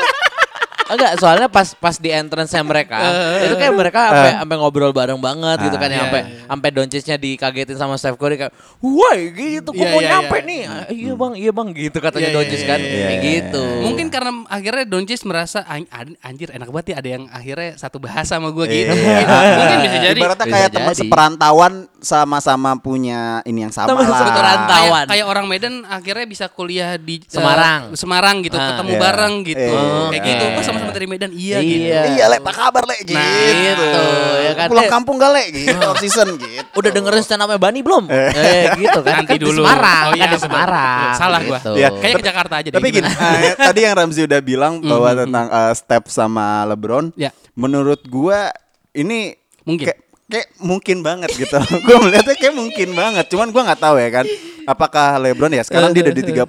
Enggak, 0.88 1.12
soalnya 1.17 1.48
pas 1.48 1.67
pas 1.74 1.96
di 1.96 2.08
entrance 2.08 2.56
mereka, 2.58 2.96
itu 3.41 3.56
kayak 3.56 3.74
mereka 3.74 4.00
sampai 4.08 4.32
sampai 4.39 4.56
ngobrol 4.56 4.91
bareng 4.91 5.20
banget 5.20 5.58
gitu 5.63 5.75
kan 5.75 5.86
Ah, 5.86 5.89
ya, 5.89 5.91
iya, 5.91 6.01
sampai 6.01 6.22
iya. 6.22 6.46
sampai 6.48 6.70
Doncicnya 6.72 7.15
dikagetin 7.15 7.75
sama 7.75 7.96
Steph 7.96 8.15
Curry 8.15 8.36
kayak, 8.36 8.53
"Woi, 8.79 9.20
gitu, 9.32 9.70
Iya, 9.72 9.84
mau 9.86 10.00
iya, 10.00 10.10
nyampe 10.10 10.38
iya. 10.38 10.48
nih." 10.48 10.62
"Ah, 10.63 10.86
Iya, 10.88 11.13
Bang, 11.13 11.34
iya, 11.34 11.51
Bang, 11.51 11.67
gitu 11.72 11.98
katanya 11.98 12.24
Iya, 12.24 12.32
iya, 12.32 12.38
Doncic 12.39 12.62
kan. 12.63 12.79
iya, 12.79 12.88
iya, 12.88 13.03
Kayak 13.03 13.12
iya, 13.13 13.27
gitu. 13.27 13.63
Mungkin 13.84 14.08
karena 14.08 14.32
akhirnya 14.48 14.86
Doncic 14.86 15.22
merasa 15.24 15.60
"An- 15.63 15.89
an- 15.89 16.17
anjir 16.22 16.50
enak 16.50 16.67
banget 16.67 16.88
ya 16.88 16.96
ada 16.98 17.10
yang 17.10 17.24
akhirnya 17.27 17.70
satu 17.75 17.98
bahasa 17.98 18.36
sama 18.36 18.50
gue 18.50 18.65
gitu. 18.65 18.88
Iya. 18.89 18.96
Mungkin, 18.96 19.27
mungkin 19.53 19.77
bisa 19.82 19.98
jadi. 20.08 20.20
Ibaratnya 20.20 20.48
kayak 20.48 20.70
teman 20.72 20.94
seperantauan 20.94 21.74
sama-sama 22.08 22.80
punya 22.80 23.44
ini 23.44 23.60
yang 23.62 23.74
sama 23.76 23.92
Teman 23.92 24.08
lah. 24.08 24.24
Kayak, 24.64 25.04
kayak 25.12 25.26
orang 25.28 25.46
Medan 25.46 25.84
akhirnya 25.84 26.24
bisa 26.24 26.48
kuliah 26.48 26.96
di 26.96 27.20
eh, 27.20 27.28
Semarang. 27.28 27.92
Semarang 27.94 28.40
gitu, 28.40 28.56
Ah. 28.56 28.72
ketemu 28.72 28.92
Iya. 28.96 29.02
bareng 29.04 29.34
gitu. 29.44 29.60
Iya. 29.76 30.08
Kayak 30.08 30.24
gitu. 30.24 30.44
Oh, 30.48 30.64
sama-sama 30.64 30.92
dari 30.92 31.06
Medan. 31.06 31.32
Iya, 31.36 31.58
Iya. 31.60 31.68
gitu. 31.68 32.08
Iya, 32.16 32.26
le, 32.32 32.38
apa 32.40 32.52
kabar 32.54 32.84
le? 32.84 32.96
Gitu. 33.04 33.12
Nah, 33.12 33.28
gitu, 33.52 34.04
ya 34.40 34.52
kan. 34.56 34.68
Pulang 34.72 34.88
Eh. 34.88 34.92
kampung 34.92 35.16
gak 35.18 35.32
le? 35.34 35.44
Gitu, 35.52 35.76
off 35.84 36.00
season 36.00 36.28
gitu. 36.34 36.64
Udah 36.74 36.90
dengerin 36.90 37.22
stand 37.22 37.42
up 37.42 37.52
Bani 37.54 37.80
belum? 37.82 38.04
Eh, 38.08 38.72
gitu 38.80 39.00
kan. 39.02 39.14
Nanti 39.20 39.28
Kan 39.28 39.36
di 39.36 39.44
dulu. 39.44 39.60
Semarang, 39.60 40.04
Oh, 40.08 40.12
kan 40.14 40.16
iya, 40.16 40.24
di 40.24 40.32
betul. 40.32 40.46
Semarang. 40.48 41.12
Salah 41.14 41.40
gua. 41.44 41.58
gitu. 41.60 41.72
Iya. 41.76 41.90
Kayaknya 41.92 42.16
ke 42.16 42.26
Jakarta 42.26 42.54
aja 42.56 42.68
deh. 42.70 42.76
Tapi 42.78 42.88
gini, 42.90 43.10
eh, 43.10 43.52
tadi 43.68 43.80
yang 43.82 43.94
Ramzi 43.94 44.22
udah 44.24 44.40
bilang 44.40 44.74
bahwa 44.80 45.10
Mhm. 45.12 45.20
tentang 45.22 45.46
eh, 45.50 45.74
Steph 45.74 46.08
sama 46.08 46.46
LeBron, 46.66 47.12
Ya. 47.14 47.36
menurut 47.54 48.00
gua 48.06 48.54
ini 48.94 49.36
Mungkin. 49.62 49.84
kayak, 49.84 50.00
kayak 50.27 50.48
mungkin 50.60 51.00
banget 51.00 51.31
gitu. 51.34 51.55
gua 51.86 51.98
melihatnya 52.00 52.36
kayak 52.36 52.53
mungkin 52.53 52.89
banget. 52.93 53.25
Cuman 53.27 53.48
gua 53.50 53.63
nggak 53.65 53.81
tahu 53.81 53.96
ya 53.98 54.10
kan. 54.12 54.25
Apakah 54.63 55.15
LeBron 55.17 55.50
ya 55.50 55.63
sekarang 55.63 55.96
dia 55.96 56.03
udah 56.03 56.12
di 56.12 56.24
36, 56.27 56.43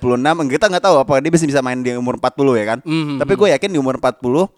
kita 0.51 0.65
nggak 0.67 0.85
tahu 0.85 0.97
apa 0.99 1.13
dia 1.19 1.31
bisa 1.31 1.47
bisa 1.47 1.63
main 1.63 1.79
di 1.79 1.95
umur 1.95 2.19
40 2.19 2.59
ya 2.59 2.65
kan. 2.67 2.79
Mhm. 2.83 3.23
Tapi 3.23 3.33
gue 3.33 3.49
yakin 3.55 3.71
di 3.71 3.79
umur 3.79 3.95
40 3.97 4.51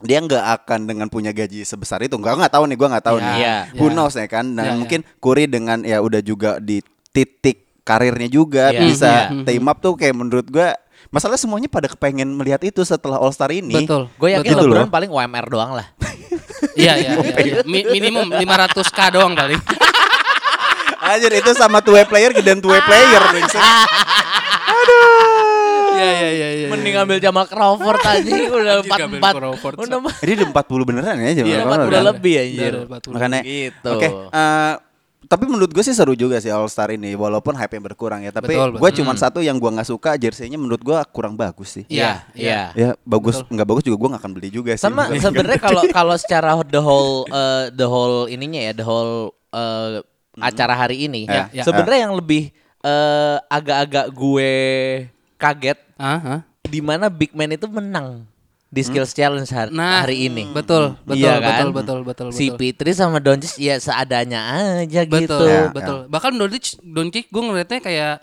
dia 0.00 0.16
nggak 0.16 0.44
akan 0.58 0.80
dengan 0.84 1.06
punya 1.08 1.32
gaji 1.32 1.64
sebesar 1.64 2.00
itu. 2.00 2.12
Nggak 2.14 2.36
nggak 2.36 2.52
tahu 2.52 2.64
nih, 2.64 2.76
gua 2.76 2.88
nggak 2.92 3.04
tahu 3.04 3.16
Ya, 3.16 3.24
nih. 3.24 3.36
Iya. 3.36 3.56
Who 3.76 3.86
ya. 3.88 3.92
knows 3.92 4.14
ya 4.14 4.26
kan. 4.26 4.44
Dan 4.52 4.60
Ya, 4.60 4.68
ya. 4.68 4.76
mungkin 4.76 5.00
Curry 5.16 5.44
dengan 5.44 5.78
ya 5.80 5.98
udah 5.98 6.20
juga 6.20 6.50
di 6.56 6.84
titik 7.10 7.64
karirnya 7.82 8.28
juga 8.28 8.68
Iya. 8.68 8.80
bisa 8.80 9.12
Mhm. 9.32 9.44
team 9.48 9.64
up 9.64 9.80
tuh 9.80 9.96
kayak 9.96 10.12
menurut 10.12 10.46
gua 10.46 10.76
masalah 11.08 11.34
semuanya 11.34 11.66
pada 11.66 11.88
kepengen 11.88 12.28
melihat 12.30 12.60
itu 12.62 12.80
setelah 12.80 13.16
All 13.16 13.32
Star 13.32 13.48
ini. 13.50 13.82
Betul. 13.82 14.12
Gue 14.14 14.30
yakin 14.30 14.52
Betul. 14.52 14.68
LeBron 14.68 14.84
loh. 14.84 14.92
paling 14.92 15.10
UMR 15.10 15.46
doang 15.48 15.72
lah. 15.74 15.88
Iya, 16.74 16.92
iya, 16.96 17.10
iya, 17.16 17.36
iya. 17.40 17.54
Mi- 17.64 17.88
minimum 17.88 18.28
500k 18.30 18.98
doang 19.10 19.32
paling. 19.32 19.60
Anjir 21.00 21.32
itu 21.34 21.50
sama 21.52 21.80
two 21.80 21.92
way 21.92 22.04
player 22.04 22.30
gedean 22.30 22.60
two 22.60 22.68
way 22.68 22.80
player. 22.80 23.22
brengsek. 23.28 23.58
Iya, 25.90 26.10
iya, 26.10 26.28
iya, 26.30 26.48
iya. 26.54 26.66
Mending 26.70 26.94
ambil 26.96 27.18
Jamal 27.18 27.44
Crawford 27.44 28.00
aja 28.00 28.30
udah 28.48 28.74
empat 28.80 28.98
empat. 29.10 29.32
Udah 29.76 29.98
Dia 30.22 30.34
udah 30.38 30.48
40 30.54 30.88
beneran 30.88 31.14
ya 31.18 31.30
Jamal 31.34 31.48
Iya, 31.50 31.58
Crawford 31.60 31.88
udah 31.88 32.00
kan? 32.00 32.08
lebih 32.14 32.34
anjir. 32.36 32.72
Udah, 32.72 32.82
udah, 32.86 33.10
Makanya 33.10 33.40
Gitu. 33.42 33.90
Oke, 33.90 34.08
eh, 34.08 34.72
tapi 35.30 35.46
menurut 35.46 35.70
gue 35.70 35.78
sih 35.86 35.94
seru 35.94 36.18
juga 36.18 36.42
sih 36.42 36.50
All 36.50 36.66
Star 36.66 36.90
ini 36.90 37.14
walaupun 37.14 37.54
hype 37.54 37.78
yang 37.78 37.86
berkurang 37.86 38.26
ya. 38.26 38.34
Tapi 38.34 38.50
gue 38.50 38.90
cuman 38.98 39.14
satu 39.14 39.38
yang 39.38 39.62
gua 39.62 39.70
nggak 39.78 39.86
suka 39.86 40.18
jersey-nya 40.18 40.58
menurut 40.58 40.82
gua 40.82 41.06
kurang 41.06 41.38
bagus 41.38 41.78
sih. 41.78 41.84
Iya, 41.86 42.26
iya. 42.34 42.74
Ya 42.74 42.90
bagus 43.06 43.38
nggak 43.46 43.62
bagus 43.62 43.86
juga 43.86 43.94
gua 43.94 44.08
nggak 44.18 44.22
akan 44.26 44.32
beli 44.34 44.50
juga 44.50 44.74
sih. 44.74 44.82
Sama 44.82 45.06
sebenarnya 45.22 45.62
kalau 45.62 45.86
kalau 45.94 46.18
secara 46.18 46.58
the 46.66 46.82
whole 46.82 47.30
uh, 47.30 47.70
the 47.70 47.86
whole 47.86 48.26
ininya 48.26 48.58
ya 48.58 48.72
the 48.74 48.82
whole 48.82 49.30
uh, 49.54 50.02
acara 50.42 50.74
hari 50.74 51.06
ini 51.06 51.30
Ya, 51.30 51.46
ya. 51.54 51.62
sebenarnya 51.62 52.10
yang 52.10 52.14
lebih 52.18 52.50
uh, 52.82 53.38
agak-agak 53.46 54.10
gue 54.10 54.52
kaget 55.38 55.78
Ah, 56.00 56.18
ah. 56.18 56.40
di 56.66 56.80
mana 56.82 57.06
Big 57.06 57.30
Man 57.38 57.54
itu 57.54 57.70
menang 57.70 58.26
di 58.70 58.80
skills 58.80 59.10
challenge 59.10 59.50
hari, 59.50 59.74
Nah, 59.74 60.06
hari 60.06 60.30
ini. 60.30 60.46
betul, 60.48 60.94
betul, 61.02 61.18
Iya 61.18 61.42
betul, 61.42 61.50
kan? 61.66 61.66
betul, 61.74 61.98
betul, 62.06 62.26
Si 62.30 62.48
betul. 62.48 62.56
Fitri 62.56 62.90
sama 62.94 63.18
Doncic 63.18 63.58
ya 63.58 63.76
seadanya 63.76 64.40
aja 64.78 65.02
Betul, 65.02 65.26
gitu. 65.26 65.36
Ya, 65.42 65.62
betul. 65.68 65.98
Bahkan 66.06 66.32
Doncic, 66.32 66.78
Doncic 66.78 67.26
gue 67.26 67.42
ngeliatnya 67.42 67.80
kayak 67.80 68.14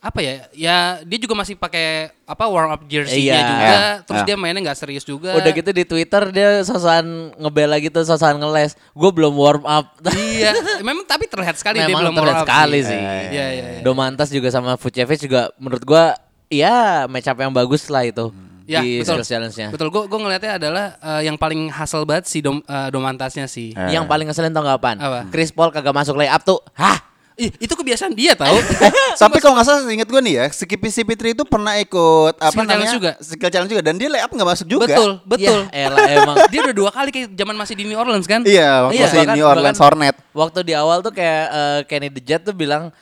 apa 0.00 0.18
ya? 0.18 0.34
Ya 0.56 0.76
dia 1.04 1.18
juga 1.20 1.36
masih 1.36 1.52
pakai 1.52 2.16
apa 2.24 2.48
warm 2.48 2.72
up 2.72 2.80
jersey-nya 2.88 3.20
Iya. 3.36 3.44
juga. 3.44 3.60
Ya, 3.62 3.80
Terus 4.00 4.20
ya. 4.20 4.26
dia 4.26 4.36
mainnya 4.40 4.60
nggak 4.64 4.78
serius 4.80 5.04
juga. 5.04 5.36
Udah 5.36 5.52
gitu 5.52 5.68
di 5.68 5.84
Twitter 5.84 6.22
dia 6.32 6.64
sosokan 6.64 7.36
ngebela 7.36 7.76
gitu, 7.76 8.00
sosokan 8.00 8.40
ngeles. 8.40 8.80
Gue 8.96 9.10
belum 9.12 9.36
warm 9.36 9.68
up. 9.68 10.00
iya, 10.32 10.56
memang 10.80 11.04
tapi 11.04 11.28
terlihat 11.28 11.60
sekali 11.60 11.76
dia 11.76 11.84
Memang 11.84 12.08
belum 12.08 12.14
terlihat 12.16 12.36
warm 12.40 12.40
up 12.40 12.48
sekali 12.48 12.78
sih. 12.80 12.88
sih. 12.88 13.00
Iya, 13.04 13.20
iya, 13.28 13.66
iya. 13.76 13.80
Domantas 13.84 14.32
juga 14.32 14.48
sama 14.48 14.80
Vucevic 14.80 15.20
juga 15.20 15.52
menurut 15.60 15.84
gua 15.84 16.16
ya 16.48 17.04
match 17.04 17.28
up 17.28 17.36
yang 17.36 17.52
bagus 17.52 17.84
lah 17.86 18.00
itu 18.02 18.32
Ya, 18.70 18.80
di 18.80 19.02
betul. 19.02 19.18
skills 19.18 19.28
challenge-nya. 19.28 19.68
Betul, 19.68 19.90
gue 19.90 20.02
gue 20.06 20.18
ngeliatnya 20.20 20.52
adalah 20.54 20.84
eh, 20.96 21.26
yang 21.26 21.34
paling 21.34 21.66
hasil 21.68 22.06
banget 22.06 22.30
si 22.30 22.38
dom, 22.38 22.62
eh, 22.62 22.88
Domantasnya 22.88 23.50
sih. 23.50 23.74
Eh. 23.74 23.90
Yang 23.90 24.06
paling 24.06 24.30
ngeselin 24.30 24.54
tau 24.54 24.62
gak 24.62 24.78
apaan? 24.78 24.96
Apa? 24.96 25.20
Chris 25.28 25.50
Paul 25.50 25.74
kagak 25.74 25.90
masuk 25.90 26.14
layup 26.14 26.38
tuh. 26.40 26.62
Hah? 26.78 27.10
Ih, 27.34 27.48
itu 27.56 27.72
kebiasaan 27.72 28.12
dia 28.12 28.36
tahu. 28.36 28.52
Tapi 29.24 29.40
kalau 29.40 29.56
nggak 29.56 29.64
salah 29.64 29.88
inget 29.88 30.04
gue 30.04 30.20
nih 30.20 30.34
ya, 30.36 30.44
si 30.52 30.68
si 30.68 31.02
Fitri 31.02 31.32
itu 31.32 31.40
pernah 31.42 31.72
ikut 31.80 32.36
apa 32.36 32.52
Skill 32.52 32.60
namanya? 32.60 32.68
challenge 32.68 32.92
juga. 32.92 33.12
Skill 33.16 33.48
challenge 33.50 33.70
juga 33.72 33.82
dan 33.82 33.94
dia 33.96 34.08
layup 34.12 34.28
nggak 34.28 34.48
masuk 34.52 34.66
juga. 34.68 34.84
betul, 34.84 35.10
betul. 35.24 35.58
Ya, 35.72 35.88
elah, 35.88 36.04
emang. 36.20 36.36
dia 36.52 36.60
udah 36.60 36.76
dua 36.76 36.90
kali 36.92 37.08
kayak 37.08 37.32
zaman 37.32 37.56
masih 37.56 37.74
di 37.80 37.88
New 37.88 37.96
Orleans 37.96 38.28
kan? 38.28 38.44
Iya, 38.44 38.84
waktu 38.84 39.00
Iya, 39.00 39.06
bahkan- 39.08 39.36
New 39.40 39.46
Orleans 39.48 39.72
bahkan- 39.72 39.96
Hornet. 39.96 40.14
Waktu 40.36 40.58
di 40.62 40.74
awal 40.76 41.00
tuh 41.00 41.12
kayak 41.16 41.44
eh, 41.48 41.80
Kenny 41.88 42.12
the 42.12 42.20
Jet 42.20 42.44
tuh 42.44 42.52
bilang 42.52 42.92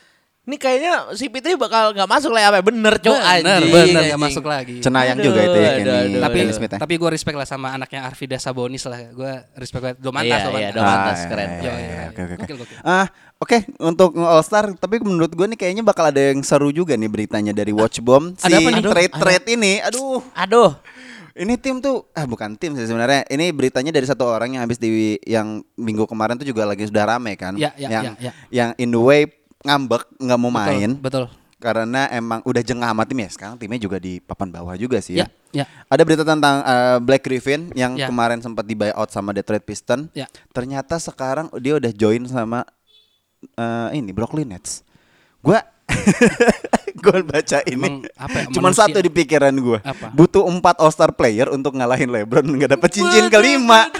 ini 0.49 0.57
kayaknya 0.57 1.13
si 1.13 1.29
Fitri 1.29 1.53
bakal 1.53 1.93
nggak 1.93 2.09
masuk 2.09 2.33
layup 2.33 2.51
ya 2.51 2.63
bener 2.63 2.93
cok 2.97 3.13
Bener, 3.13 3.29
anjing, 3.29 3.69
bener 3.69 3.85
nggak 3.85 4.01
anjing. 4.09 4.21
masuk 4.25 4.43
lagi. 4.43 4.75
Cenayang 4.81 5.15
Aduh, 5.15 5.25
juga 5.29 5.39
itu 5.39 5.53
ya 5.55 5.69
aduh, 5.69 5.77
Kenny. 5.79 5.93
aduh, 6.09 6.19
tapi 6.19 6.35
Kenny 6.35 6.53
Smith 6.57 6.71
ya. 6.71 6.79
tapi 6.81 6.93
gue 6.97 7.09
respect 7.11 7.37
lah 7.37 7.45
sama 7.45 7.67
anaknya 7.71 7.99
Arvida 8.01 8.35
Sabonis 8.35 8.83
lah 8.83 8.99
gue 9.07 9.31
respect 9.53 9.81
banget 9.85 9.97
Domantas 10.01 10.25
Iya, 10.31 10.41
Domantas. 10.43 10.57
iya, 10.59 10.69
Domantas. 10.73 11.13
Ah, 11.15 11.27
keren. 11.29 11.45
iya, 11.45 11.53
Iya, 11.53 11.61
iya, 11.61 11.77
iya, 11.77 11.93
iya, 11.93 12.07
Oke, 12.09 12.19
oke, 12.19 12.33
oke. 12.33 12.41
Gokil, 12.41 12.57
gokil. 12.57 12.77
Ah, 12.81 13.05
oke 13.37 13.57
untuk 13.79 14.09
All 14.17 14.41
Star, 14.41 14.65
tapi 14.73 14.95
menurut 14.99 15.29
gue 15.29 15.45
nih 15.47 15.59
kayaknya 15.59 15.83
bakal 15.85 16.09
ada 16.09 16.21
yang 16.25 16.41
seru 16.41 16.73
juga 16.73 16.97
nih 16.97 17.07
beritanya 17.07 17.53
dari 17.53 17.69
Watch 17.69 18.01
Bomb. 18.01 18.33
Si 18.33 18.43
Ada 18.43 18.57
apa 18.57 18.69
nih? 18.71 18.83
trade 18.83 19.13
trade 19.13 19.45
ini, 19.53 19.77
aduh. 19.79 20.25
Aduh. 20.33 20.73
Ini 21.31 21.55
tim 21.55 21.79
tuh, 21.79 22.03
ah 22.11 22.27
bukan 22.27 22.51
tim 22.53 22.75
sih 22.75 22.83
sebenarnya. 22.83 23.23
Ini 23.25 23.55
beritanya 23.55 23.95
dari 23.95 24.03
satu 24.03 24.27
orang 24.27 24.51
yang 24.51 24.61
habis 24.61 24.75
di 24.75 25.15
yang 25.23 25.63
minggu 25.73 26.03
kemarin 26.03 26.35
tuh 26.35 26.43
juga 26.43 26.67
lagi 26.67 26.83
sudah 26.83 27.07
rame 27.07 27.39
kan. 27.39 27.55
Ya, 27.55 27.71
ya, 27.79 27.87
yang 27.87 28.03
ya, 28.03 28.11
ya. 28.19 28.31
yang 28.51 28.69
in 28.75 28.91
the 28.91 28.99
way 28.99 29.23
ngambek 29.59 30.07
nggak 30.15 30.39
mau 30.39 30.47
main 30.49 30.95
Betul. 30.95 31.27
karena 31.59 32.07
emang 32.09 32.39
udah 32.41 32.63
jengah 32.63 32.87
sama 32.87 33.03
tim 33.03 33.19
ya. 33.19 33.29
Sekarang 33.29 33.55
timnya 33.59 33.75
juga 33.75 33.99
di 33.99 34.17
papan 34.17 34.47
bawah 34.47 34.71
juga 34.73 35.03
sih 35.03 35.19
ya. 35.19 35.27
Ya, 35.51 35.63
ya. 35.63 35.65
Ada 35.85 36.01
berita 36.03 36.23
tentang 36.23 36.63
uh, 36.63 36.97
Black 36.99 37.21
Griffin 37.21 37.67
yang 37.73 37.99
Ya. 37.99 38.07
kemarin 38.07 38.39
sempat 38.39 38.63
di 38.63 38.73
buyout 38.73 39.09
sama 39.09 39.31
Detroit 39.31 39.61
Pistons. 39.61 40.07
Ya. 40.15 40.31
Ternyata 40.49 40.95
sekarang 40.95 41.51
dia 41.57 41.75
udah 41.75 41.91
join 41.91 42.23
sama 42.23 42.63
uh, 43.55 43.89
ini 43.91 44.15
Brooklyn 44.15 44.47
Nets. 44.47 44.87
Gua 45.43 45.59
gua 47.03 47.19
baca 47.21 47.59
ini. 47.65 47.75
Emang 47.75 47.95
apa 48.15 48.37
ya, 48.39 48.45
Cuman 48.51 48.71
manusia- 48.71 48.87
satu 48.87 48.97
di 48.97 49.11
pikiran 49.11 49.51
gua. 49.59 49.79
Apa? 49.83 50.15
Butuh 50.15 50.47
empat 50.47 50.79
All 50.79 50.91
Star 50.91 51.11
player 51.11 51.51
untuk 51.51 51.75
ngalahin 51.75 52.07
LeBron 52.07 52.47
nggak 52.47 52.79
dapet 52.79 52.89
cincin 52.95 53.27
kelima. 53.27 53.91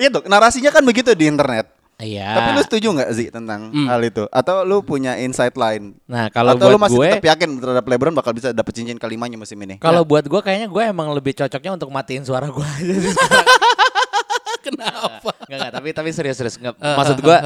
Iya 0.00 0.08
tuh 0.08 0.24
narasinya 0.24 0.72
kan 0.72 0.80
begitu 0.80 1.12
di 1.12 1.28
internet. 1.28 1.68
Iya. 2.00 2.32
Tapi 2.32 2.48
lu 2.56 2.62
setuju 2.64 2.86
nggak 2.96 3.10
sih 3.12 3.28
tentang 3.28 3.68
hal 3.86 4.00
itu? 4.00 4.24
Atau 4.32 4.64
lu 4.64 4.80
punya 4.80 5.20
insight 5.20 5.52
lain? 5.54 5.94
Nah, 6.08 6.32
kalau 6.32 6.56
Atau 6.56 6.72
lu 6.72 6.80
buat 6.80 6.88
masih 6.88 6.96
gue 6.96 7.08
tetap 7.12 7.28
yakin 7.36 7.48
terhadap 7.60 7.84
LeBron 7.84 8.14
bakal 8.16 8.32
bisa 8.32 8.50
dapet 8.50 8.72
cincin 8.72 8.96
kelimanya 8.96 9.36
musim 9.36 9.60
ini? 9.60 9.76
Kalau 9.76 10.02
buat 10.02 10.24
gue 10.24 10.40
kayaknya 10.40 10.66
gue 10.66 10.82
emang 10.82 11.12
lebih 11.12 11.36
cocoknya 11.36 11.76
untuk 11.76 11.92
matiin 11.92 12.24
suara 12.24 12.48
gue 12.48 12.64
aja 12.64 12.94
sih. 12.96 13.14
Kenapa? 14.66 15.32
Enggak 15.46 15.56
enggak, 15.56 15.72
tapi 15.72 15.88
tapi 15.92 16.08
serius-serius 16.12 16.56
Maksud 16.76 17.18
gue 17.20 17.36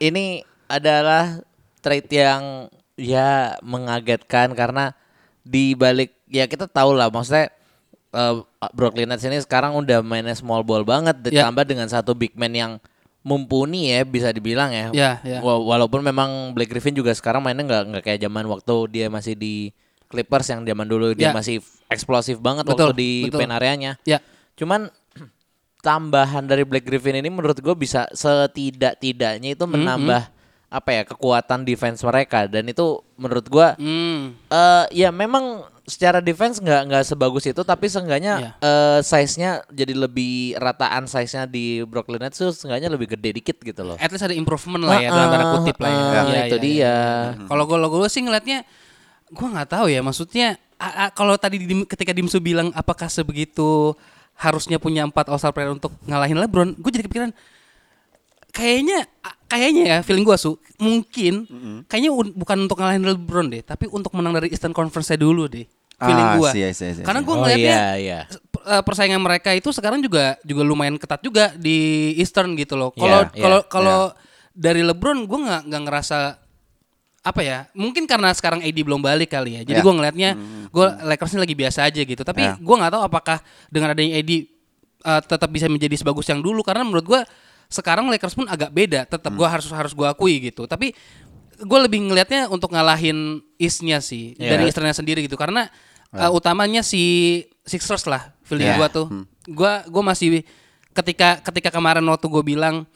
ini 0.00 0.42
adalah 0.66 1.38
trade 1.78 2.08
yang 2.10 2.66
ya 2.94 3.58
mengagetkan 3.60 4.54
karena 4.54 4.94
di 5.42 5.74
balik 5.74 6.14
ya 6.26 6.46
kita 6.46 6.64
tahu 6.64 6.96
lah 6.96 7.10
maksudnya 7.10 7.52
eh, 8.10 8.34
Brooklyn 8.72 9.10
Nets 9.10 9.26
ini 9.26 9.36
sekarang 9.38 9.76
udah 9.76 10.00
mainnya 10.00 10.32
small 10.32 10.64
ball 10.64 10.82
banget 10.82 11.18
Ya. 11.28 11.44
ditambah 11.44 11.64
dengan 11.66 11.86
satu 11.86 12.16
big 12.16 12.32
man 12.34 12.54
yang 12.54 12.72
mumpuni 13.24 13.88
ya 13.88 14.04
bisa 14.04 14.28
dibilang 14.28 14.68
ya. 14.68 14.92
Ya. 14.92 15.40
Wa- 15.40 15.64
Walaupun 15.64 16.00
memang 16.00 16.52
Blake 16.52 16.68
Griffin 16.68 16.92
juga 16.92 17.10
sekarang 17.10 17.40
mainnya 17.40 17.64
nggak 17.64 17.82
nggak 17.88 18.04
kayak 18.04 18.20
zaman 18.20 18.44
waktu 18.44 18.74
dia 18.92 19.06
masih 19.08 19.32
di 19.32 19.72
Clippers 20.04 20.46
yang 20.46 20.62
zaman 20.62 20.84
dulu 20.84 21.16
dia 21.16 21.32
Ya. 21.32 21.32
masih 21.32 21.58
eksplosif 21.88 22.38
banget 22.38 22.62
Betul, 22.62 22.92
waktu 22.92 22.94
di 22.94 23.10
betul. 23.26 23.40
paint 23.40 23.50
areanya. 23.50 23.92
Ya. 24.04 24.20
Cuman 24.54 24.92
tambahan 25.80 26.44
dari 26.44 26.62
Black 26.62 26.84
Griffin 26.84 27.16
ini 27.16 27.28
menurut 27.28 27.56
gue 27.56 27.74
bisa 27.74 28.04
setidak-tidaknya 28.10 29.52
itu 29.52 29.64
menambah 29.64 30.28
apa 30.74 30.90
ya 30.90 31.02
kekuatan 31.06 31.62
defense 31.62 32.02
mereka 32.02 32.44
dan 32.44 32.66
itu 32.66 32.82
menurut 33.14 33.46
gue 33.46 33.68
Hmm. 33.78 34.34
eh 34.44 34.84
ya 34.92 35.08
memang 35.08 35.62
secara 35.84 36.18
defense 36.18 36.58
nggak 36.58 36.82
nggak 36.88 37.04
sebagus 37.04 37.44
itu 37.44 37.60
tapi 37.60 37.86
Iya. 37.86 37.92
seenggaknya 37.92 38.34
eh 38.58 39.00
size-nya 39.00 39.62
jadi 39.68 39.94
lebih 39.94 40.56
rataan 40.56 41.04
size-nya 41.04 41.44
di 41.44 41.84
Brooklyn 41.84 42.18
Nets 42.20 42.36
tuh 42.36 42.50
seenggaknya 42.50 42.88
lebih 42.88 43.12
gede 43.12 43.30
dikit 43.34 43.60
gitu 43.60 43.84
loh. 43.84 43.94
At 43.96 44.08
least 44.08 44.24
ada 44.24 44.32
improvement 44.32 44.82
lah 44.82 44.96
ya 44.96 45.08
dalam 45.08 45.28
tanda 45.30 45.46
kutip 45.54 45.76
lah 45.78 45.88
ya. 45.88 46.00
Ah, 46.00 46.24
Iya, 46.24 46.40
itu 46.42 46.56
iya, 46.56 46.58
dia. 46.58 46.74
iya. 46.74 46.96
Kalau 47.44 47.64
gue 47.64 47.76
gue 47.78 48.08
sih 48.08 48.20
ngelihatnya 48.20 48.58
gue 49.28 49.46
nggak 49.46 49.68
tahu 49.70 49.86
ya 49.88 50.00
maksudnya 50.00 50.56
kalau 51.12 51.36
tadi 51.36 51.56
Dim- 51.60 51.84
ketika 51.84 52.10
Dimsu 52.10 52.40
bilang 52.40 52.68
apakah 52.72 53.06
sebegitu 53.06 53.94
harusnya 54.34 54.76
punya 54.76 55.04
empat 55.04 55.28
All 55.28 55.38
Star 55.38 55.54
player 55.54 55.70
untuk 55.70 55.94
ngalahin 56.02 56.34
LeBron, 56.36 56.74
gue 56.74 56.90
jadi 56.90 57.04
kepikiran 57.04 57.30
kayaknya 58.54 59.04
kayaknya 59.44 59.82
ya 59.84 59.98
feeling 60.00 60.22
gue 60.22 60.38
su 60.38 60.54
mungkin 60.78 61.34
kayaknya 61.84 62.10
un- 62.10 62.32
bukan 62.32 62.64
untuk 62.64 62.78
ngalahin 62.78 63.02
LeBron 63.02 63.46
deh, 63.50 63.60
tapi 63.60 63.90
untuk 63.90 64.14
menang 64.14 64.32
dari 64.32 64.48
Eastern 64.48 64.70
Conference 64.70 65.10
dulu 65.14 65.50
deh. 65.50 65.66
Feeling 65.94 66.26
Ah, 66.26 66.34
gue. 66.36 66.50
Karena 67.02 67.20
gue 67.22 67.34
Oh 67.34 67.38
ngelihatnya 67.38 67.70
iya 67.70 67.86
iya. 67.94 68.18
eh, 68.66 68.82
persaingan 68.82 69.18
mereka 69.18 69.54
itu 69.54 69.70
sekarang 69.70 70.02
juga 70.02 70.34
juga 70.42 70.62
lumayan 70.62 70.98
ketat 70.98 71.22
juga 71.22 71.54
di 71.54 72.10
Eastern 72.18 72.54
gitu 72.54 72.74
loh. 72.74 72.90
Kalau 72.90 73.26
Iya, 73.26 73.30
iya, 73.30 73.42
kalau 73.42 73.60
kalau 73.66 74.00
dari 74.50 74.82
LeBron 74.82 75.22
gue 75.22 75.38
nggak 75.38 75.60
nggak 75.70 75.82
ngerasa 75.86 76.18
apa 77.22 77.40
ya? 77.40 77.58
Mungkin 77.72 78.04
karena 78.04 78.34
sekarang 78.34 78.60
AD 78.60 78.74
belum 78.74 79.00
balik 79.00 79.30
kali 79.30 79.56
ya. 79.56 79.62
Jadi 79.62 79.78
Iya. 79.78 79.86
gue 79.86 79.94
ngelihatnya 79.94 80.30
gue 80.68 80.86
Lakers 81.06 81.32
ini 81.32 81.40
lagi 81.40 81.54
biasa 81.54 81.78
aja 81.86 82.00
gitu. 82.02 82.22
Tapi 82.22 82.42
Iya. 82.42 82.54
gue 82.58 82.74
nggak 82.74 82.92
tahu 82.92 83.02
apakah 83.02 83.38
dengan 83.70 83.94
adanya 83.94 84.18
AD 84.18 84.30
eh, 85.04 85.20
tetap 85.22 85.46
bisa 85.48 85.70
menjadi 85.70 85.94
sebagus 85.94 86.26
yang 86.26 86.42
dulu 86.42 86.60
karena 86.60 86.82
menurut 86.82 87.06
gue 87.06 87.20
sekarang 87.74 88.06
Lakers 88.06 88.38
pun 88.38 88.46
agak 88.46 88.70
beda. 88.70 89.02
Tetap 89.04 89.34
gue 89.34 89.48
harus 89.50 89.66
harus 89.74 89.90
gue 89.90 90.06
akui 90.06 90.38
gitu. 90.38 90.70
Tapi 90.70 90.94
gue 91.54 91.78
lebih 91.82 92.06
ngelihatnya 92.06 92.46
untuk 92.46 92.70
ngalahin 92.70 93.42
Eastnya 93.58 93.98
sih 93.98 94.34
Iya. 94.38 94.54
dari 94.54 94.70
Easternnya 94.70 94.94
sendiri 94.94 95.26
gitu 95.26 95.34
karena 95.34 95.66
eh, 96.14 96.30
utamanya 96.30 96.86
si 96.86 97.02
Sixers 97.66 98.06
lah 98.06 98.30
feeling 98.46 98.70
Iya. 98.70 98.78
gua 98.78 98.88
tuh. 98.90 99.06
Gua 99.50 99.82
gua 99.90 100.02
masih 100.14 100.46
ketika 100.94 101.42
ketika 101.42 101.74
kemarin 101.74 102.06
waktu 102.06 102.26
gue 102.30 102.42
bilang 102.46 102.86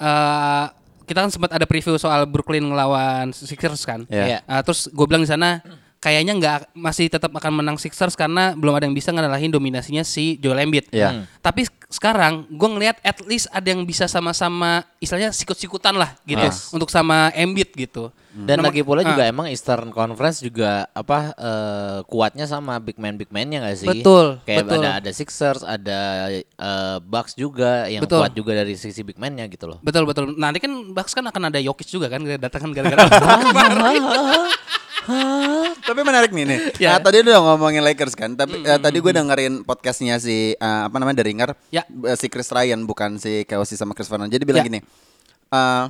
eh 0.00 0.66
kita 1.02 1.18
kan 1.18 1.30
sempat 1.34 1.50
ada 1.52 1.66
preview 1.66 1.98
soal 1.98 2.24
Brooklyn 2.24 2.62
ngelawan 2.64 3.34
Sixers 3.34 3.84
kan. 3.84 4.08
Iya. 4.08 4.24
Iya. 4.24 4.38
Eh, 4.40 4.62
terus 4.64 4.88
gue 4.88 5.04
bilang 5.04 5.20
di 5.20 5.28
sana 5.28 5.60
kayaknya 6.02 6.34
nggak 6.34 6.58
masih 6.74 7.06
tetap 7.06 7.30
akan 7.30 7.62
menang 7.62 7.78
Sixers 7.78 8.18
karena 8.18 8.58
belum 8.58 8.74
ada 8.74 8.90
yang 8.90 8.92
bisa 8.92 9.14
ngalahin 9.14 9.54
dominasinya 9.54 10.02
si 10.02 10.34
Joel 10.36 10.66
Embiid. 10.66 10.90
Iya. 10.90 11.14
Hmm. 11.14 11.24
Tapi 11.38 11.62
sek- 11.62 11.86
sekarang 11.86 12.50
gue 12.50 12.68
ngelihat 12.68 12.98
at 13.00 13.22
least 13.22 13.46
ada 13.54 13.70
yang 13.70 13.86
bisa 13.86 14.10
sama-sama 14.10 14.82
istilahnya 14.98 15.30
sikut-sikutan 15.30 15.94
lah 15.94 16.18
gitu 16.26 16.42
Yes. 16.42 16.74
untuk 16.74 16.90
sama 16.90 17.30
Embiid 17.30 17.70
gitu. 17.78 18.10
Dan 18.32 18.64
Nomor- 18.64 18.72
lagi 18.72 18.80
pula 18.80 19.04
ah. 19.04 19.12
juga 19.12 19.22
emang 19.28 19.46
Eastern 19.46 19.92
Conference 19.92 20.40
juga 20.40 20.88
apa 20.90 21.36
eh, 21.36 21.98
kuatnya 22.08 22.48
sama 22.48 22.80
big 22.80 22.96
man 22.96 23.14
big 23.14 23.28
man-nya 23.28 23.62
nggak 23.62 23.76
sih? 23.76 23.86
Betul, 23.86 24.40
Kayak 24.42 24.66
betul. 24.66 24.80
ada 24.82 24.90
ada 24.98 25.10
Sixers, 25.12 25.62
ada 25.62 26.00
eh, 26.40 26.96
Bucks 26.98 27.36
juga 27.36 27.86
yang 27.86 28.02
Betul. 28.02 28.24
kuat 28.24 28.32
juga 28.34 28.56
dari 28.56 28.74
sisi 28.74 29.04
big 29.04 29.20
man-nya 29.20 29.46
gitu 29.46 29.68
loh. 29.70 29.78
Betul 29.84 30.08
betul. 30.08 30.32
Nanti 30.34 30.58
kan 30.58 30.72
Bucks 30.90 31.12
kan 31.12 31.22
akan 31.22 31.52
ada 31.52 31.60
Jokic 31.60 31.86
juga 31.86 32.08
kan 32.08 32.24
datang 32.24 32.66
kan 32.66 32.70
gara-gara 32.72 33.04
Tapi 35.88 36.00
menarik 36.00 36.30
nih 36.30 36.44
nih. 36.44 36.58
Ya. 36.78 36.94
Nah, 36.94 37.02
tadi 37.02 37.20
udah 37.20 37.38
ngomongin 37.42 37.82
Lakers 37.82 38.14
kan. 38.14 38.32
Tapi 38.32 38.62
eh, 38.62 38.78
tadi 38.78 38.98
gue 38.98 39.12
dengerin 39.12 39.62
podcastnya 39.62 40.16
si 40.16 40.52
eh, 40.52 40.82
apa 40.82 40.96
namanya 40.96 41.20
The 41.20 41.26
Ringer. 41.26 41.50
Ya. 41.68 41.82
Eh, 41.84 42.16
si 42.16 42.26
Chris 42.26 42.48
Ryan 42.48 42.82
bukan 42.82 43.16
si 43.16 43.42
Kelsey 43.42 43.74
sama 43.74 43.92
Chris 43.92 44.06
Vernon. 44.06 44.30
Jadi 44.30 44.42
bilang 44.42 44.62
Ya. 44.62 44.68
gini. 44.68 44.80
eh, 45.48 45.84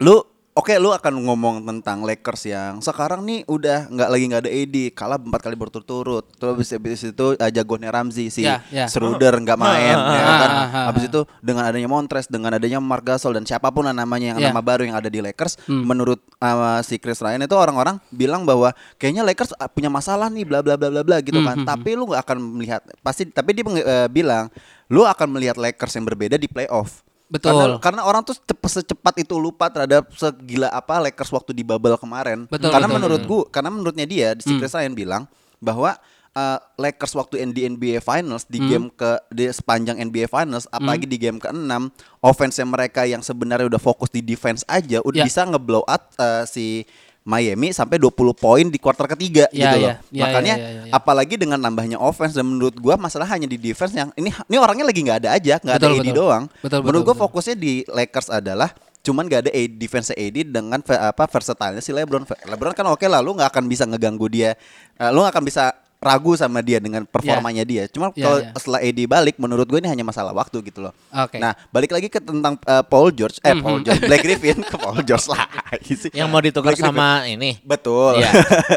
lu 0.00 0.20
oke 0.60 0.76
lu 0.76 0.92
akan 0.92 1.24
ngomong 1.24 1.56
tentang 1.64 2.04
Lakers 2.04 2.42
yang 2.46 2.74
sekarang 2.78 3.24
nih 3.24 3.48
udah 3.48 3.88
nggak 3.88 4.08
lagi 4.08 4.24
nggak 4.28 4.42
ada 4.44 4.50
AD 4.52 4.76
kalah 4.92 5.16
empat 5.16 5.40
kali 5.40 5.56
berturut-turut 5.56 6.28
terus 6.36 6.52
habis, 6.52 6.68
habis 6.70 7.00
itu 7.06 7.26
uh, 7.32 7.48
jagonya 7.48 7.88
Ramzi 7.88 8.28
si 8.28 8.44
Ya, 8.44 8.60
ya. 8.68 8.84
Schroeder 8.84 9.32
nggak 9.36 9.56
main 9.56 9.96
ya 9.96 10.20
kan 10.20 10.50
Ah, 10.50 10.60
ah, 10.60 10.68
ah, 10.68 10.84
habis 10.92 11.08
itu 11.08 11.20
dengan 11.40 11.64
adanya 11.64 11.88
Montres 11.88 12.28
dengan 12.28 12.52
adanya 12.52 12.76
Mark 12.76 13.02
Gasol 13.02 13.32
dan 13.32 13.48
siapa 13.48 13.72
pun 13.72 13.82
lah 13.82 13.96
namanya 13.96 14.36
yang 14.36 14.38
Ya. 14.38 14.48
nama 14.48 14.60
baru 14.60 14.84
yang 14.84 14.94
ada 14.94 15.08
di 15.08 15.18
Lakers 15.18 15.56
Hmm. 15.64 15.86
menurut 15.86 16.20
uh, 16.38 16.80
si 16.80 16.96
Chris 16.96 17.18
Ryan 17.18 17.40
itu 17.40 17.54
orang-orang 17.54 17.96
bilang 18.10 18.44
bahwa 18.44 18.70
kayaknya 18.96 19.22
Lakers 19.22 19.54
uh, 19.54 19.64
punya 19.66 19.88
masalah 19.88 20.28
nih 20.28 20.44
bla 20.44 20.60
bla 20.60 20.76
bla 20.76 20.88
bla 20.88 21.00
bla 21.00 21.16
gitu 21.20 21.36
Hmm, 21.36 21.46
kan 21.46 21.56
tapi 21.64 21.94
lu 21.94 22.04
nggak 22.04 22.20
akan 22.20 22.38
melihat 22.52 22.80
pasti 23.00 23.24
tapi 23.24 23.54
dia 23.54 23.64
uh, 23.64 24.06
bilang 24.06 24.52
lu 24.86 25.06
akan 25.06 25.30
melihat 25.30 25.56
Lakers 25.56 25.94
yang 25.94 26.04
berbeda 26.04 26.34
di 26.34 26.44
playoff 26.44 27.00
Betul. 27.30 27.54
karena, 27.54 27.78
karena 27.78 28.02
orang 28.02 28.22
tuh 28.22 28.34
cep- 28.34 28.66
secepat 28.66 29.14
itu 29.16 29.38
lupa 29.38 29.70
terhadap 29.70 30.10
segila 30.12 30.66
apa 30.68 30.98
Lakers 30.98 31.30
waktu 31.30 31.54
di 31.54 31.62
bubble 31.62 31.94
kemarin. 31.94 32.50
Betul, 32.50 32.68
karena 32.68 32.84
betul, 32.84 32.96
menurut 32.98 33.20
betul. 33.22 33.30
gua, 33.30 33.42
karena 33.48 33.70
menurutnya 33.70 34.04
dia, 34.04 34.34
si 34.36 34.50
Hmm. 34.50 34.58
Chris 34.58 34.74
Ryan 34.74 34.92
bilang 34.92 35.22
bahwa 35.62 35.94
uh, 36.30 36.58
Lakers 36.74 37.14
waktu 37.14 37.42
di 37.48 37.62
NBA 37.64 37.98
Finals 38.00 38.46
di 38.46 38.58
Hmm. 38.58 38.66
game 38.66 38.86
ke 38.90 39.10
di 39.30 39.46
sepanjang 39.46 39.98
NBA 40.00 40.26
Finals, 40.26 40.66
apalagi 40.68 41.06
di 41.06 41.16
game 41.16 41.38
ke-6, 41.38 41.70
offense 42.18 42.58
mereka 42.60 43.02
yang 43.02 43.22
sebenarnya 43.22 43.66
udah 43.66 43.78
fokus 43.78 44.10
di 44.10 44.20
defense 44.20 44.66
aja 44.66 44.98
udah 45.00 45.22
Ya. 45.22 45.26
bisa 45.26 45.42
ngeblow 45.42 45.82
out 45.82 46.02
uh, 46.16 46.42
si 46.44 46.82
Miami 47.20 47.70
sampai 47.70 48.00
20 48.00 48.10
poin 48.32 48.64
di 48.64 48.78
kuarter 48.80 49.04
ketiga 49.12 49.44
Ya, 49.50 49.72
gitu 49.72 49.76
loh. 49.84 49.90
ya, 49.92 49.94
ya, 50.08 50.22
Makanya 50.24 50.54
ya, 50.56 50.68
ya, 50.72 50.82
ya. 50.88 50.92
apalagi 50.92 51.34
dengan 51.36 51.60
nambahnya 51.60 51.96
offense 51.96 52.32
dan 52.32 52.48
menurut 52.48 52.74
gua 52.76 52.96
masalah 52.96 53.28
hanya 53.28 53.44
di 53.44 53.54
defense 53.54 53.92
yang 53.92 54.08
ini 54.16 54.32
ini 54.48 54.56
orangnya 54.56 54.88
lagi 54.88 55.00
nggak 55.00 55.18
ada 55.20 55.30
aja, 55.36 55.54
nggak 55.60 55.76
ada 55.76 55.86
Betul, 55.86 55.94
AD 55.94 56.06
betul. 56.06 56.16
doang. 56.16 56.44
Betul, 56.64 56.78
menurut 56.80 57.02
betul, 57.04 57.16
gua 57.16 57.22
fokusnya 57.28 57.56
di 57.56 57.72
Lakers 57.86 58.28
adalah 58.30 58.70
cuman 59.00 59.24
gak 59.24 59.48
ada 59.48 59.52
AD, 59.52 59.80
defense 59.80 60.12
AD 60.12 60.36
dengan 60.44 60.76
apa 60.84 61.24
versatile 61.24 61.80
si 61.80 61.88
LeBron. 61.88 62.20
LeBron 62.24 62.76
kan 62.76 62.84
oke 62.84 63.04
lah, 63.04 63.24
lu 63.24 63.32
nggak 63.32 63.48
akan 63.48 63.64
bisa 63.64 63.88
ngeganggu 63.88 64.28
dia, 64.28 64.52
Eh, 64.96 65.08
lu 65.08 65.24
nggak 65.24 65.32
akan 65.32 65.44
bisa 65.44 65.72
ragu 66.00 66.32
sama 66.32 66.58
dia 66.58 66.80
dengan 66.80 67.04
performanya 67.04 67.60
dia. 67.60 67.84
Cuma 67.86 68.08
Ya, 68.10 68.24
kalau 68.24 68.38
ya. 68.40 68.50
setelah 68.56 68.80
AD 68.80 69.00
balik, 69.04 69.36
menurut 69.36 69.64
gue 69.64 69.78
ini 69.78 69.86
hanya 69.86 70.00
masalah 70.00 70.32
waktu 70.32 70.64
gitu 70.64 70.80
loh. 70.80 70.96
Oke. 71.10 71.36
Nah, 71.36 71.52
balik 71.68 71.92
lagi 71.92 72.08
ke 72.08 72.16
tentang 72.18 72.56
eh, 72.58 72.80
Paul 72.82 73.12
George, 73.12 73.36
eh 73.40 73.52
Mhm. 73.52 73.60
Paul 73.60 73.78
George, 73.80 74.00
Black 74.02 74.22
Griffin 74.22 74.58
ke 74.58 74.76
Paul 74.80 75.00
George 75.02 75.28
sih. 76.00 76.08
Yang 76.10 76.28
mau 76.28 76.40
ditukar 76.40 76.72
Black 76.72 76.80
Griffin. 76.80 76.96
sama 76.96 77.28
ini. 77.28 77.60
Betul. 77.60 78.16
Iya. 78.16 78.32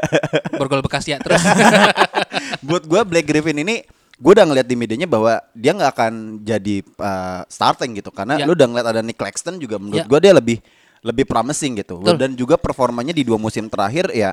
Borgol 0.60 0.84
bekas 0.84 1.04
ya 1.06 1.16
terus. 1.18 1.40
buat 2.60 2.84
gue 2.84 3.02
Black 3.04 3.24
Griffin 3.26 3.56
ini 3.58 3.84
gue 4.14 4.32
udah 4.32 4.46
ngeliat 4.46 4.64
di 4.64 4.76
medianya 4.76 5.04
bahwa 5.06 5.42
dia 5.52 5.72
nggak 5.72 5.92
akan 5.92 6.14
jadi 6.40 6.76
uh, 6.98 7.42
starting 7.46 7.98
gitu 7.98 8.08
karena 8.10 8.36
Ya. 8.36 8.46
lu 8.46 8.54
udah 8.54 8.68
ngeliat 8.68 8.88
ada 8.90 9.02
Nick 9.02 9.16
Claxton 9.16 9.58
juga 9.58 9.76
menurut 9.76 10.00
Ya. 10.00 10.06
gue 10.06 10.20
dia 10.20 10.32
lebih 10.32 10.58
lebih 11.02 11.26
promising 11.26 11.76
gitu 11.78 12.00
Betul. 12.00 12.16
dan 12.16 12.32
juga 12.32 12.56
performanya 12.56 13.12
di 13.12 13.24
dua 13.24 13.36
musim 13.36 13.68
terakhir 13.68 14.08
ya 14.12 14.32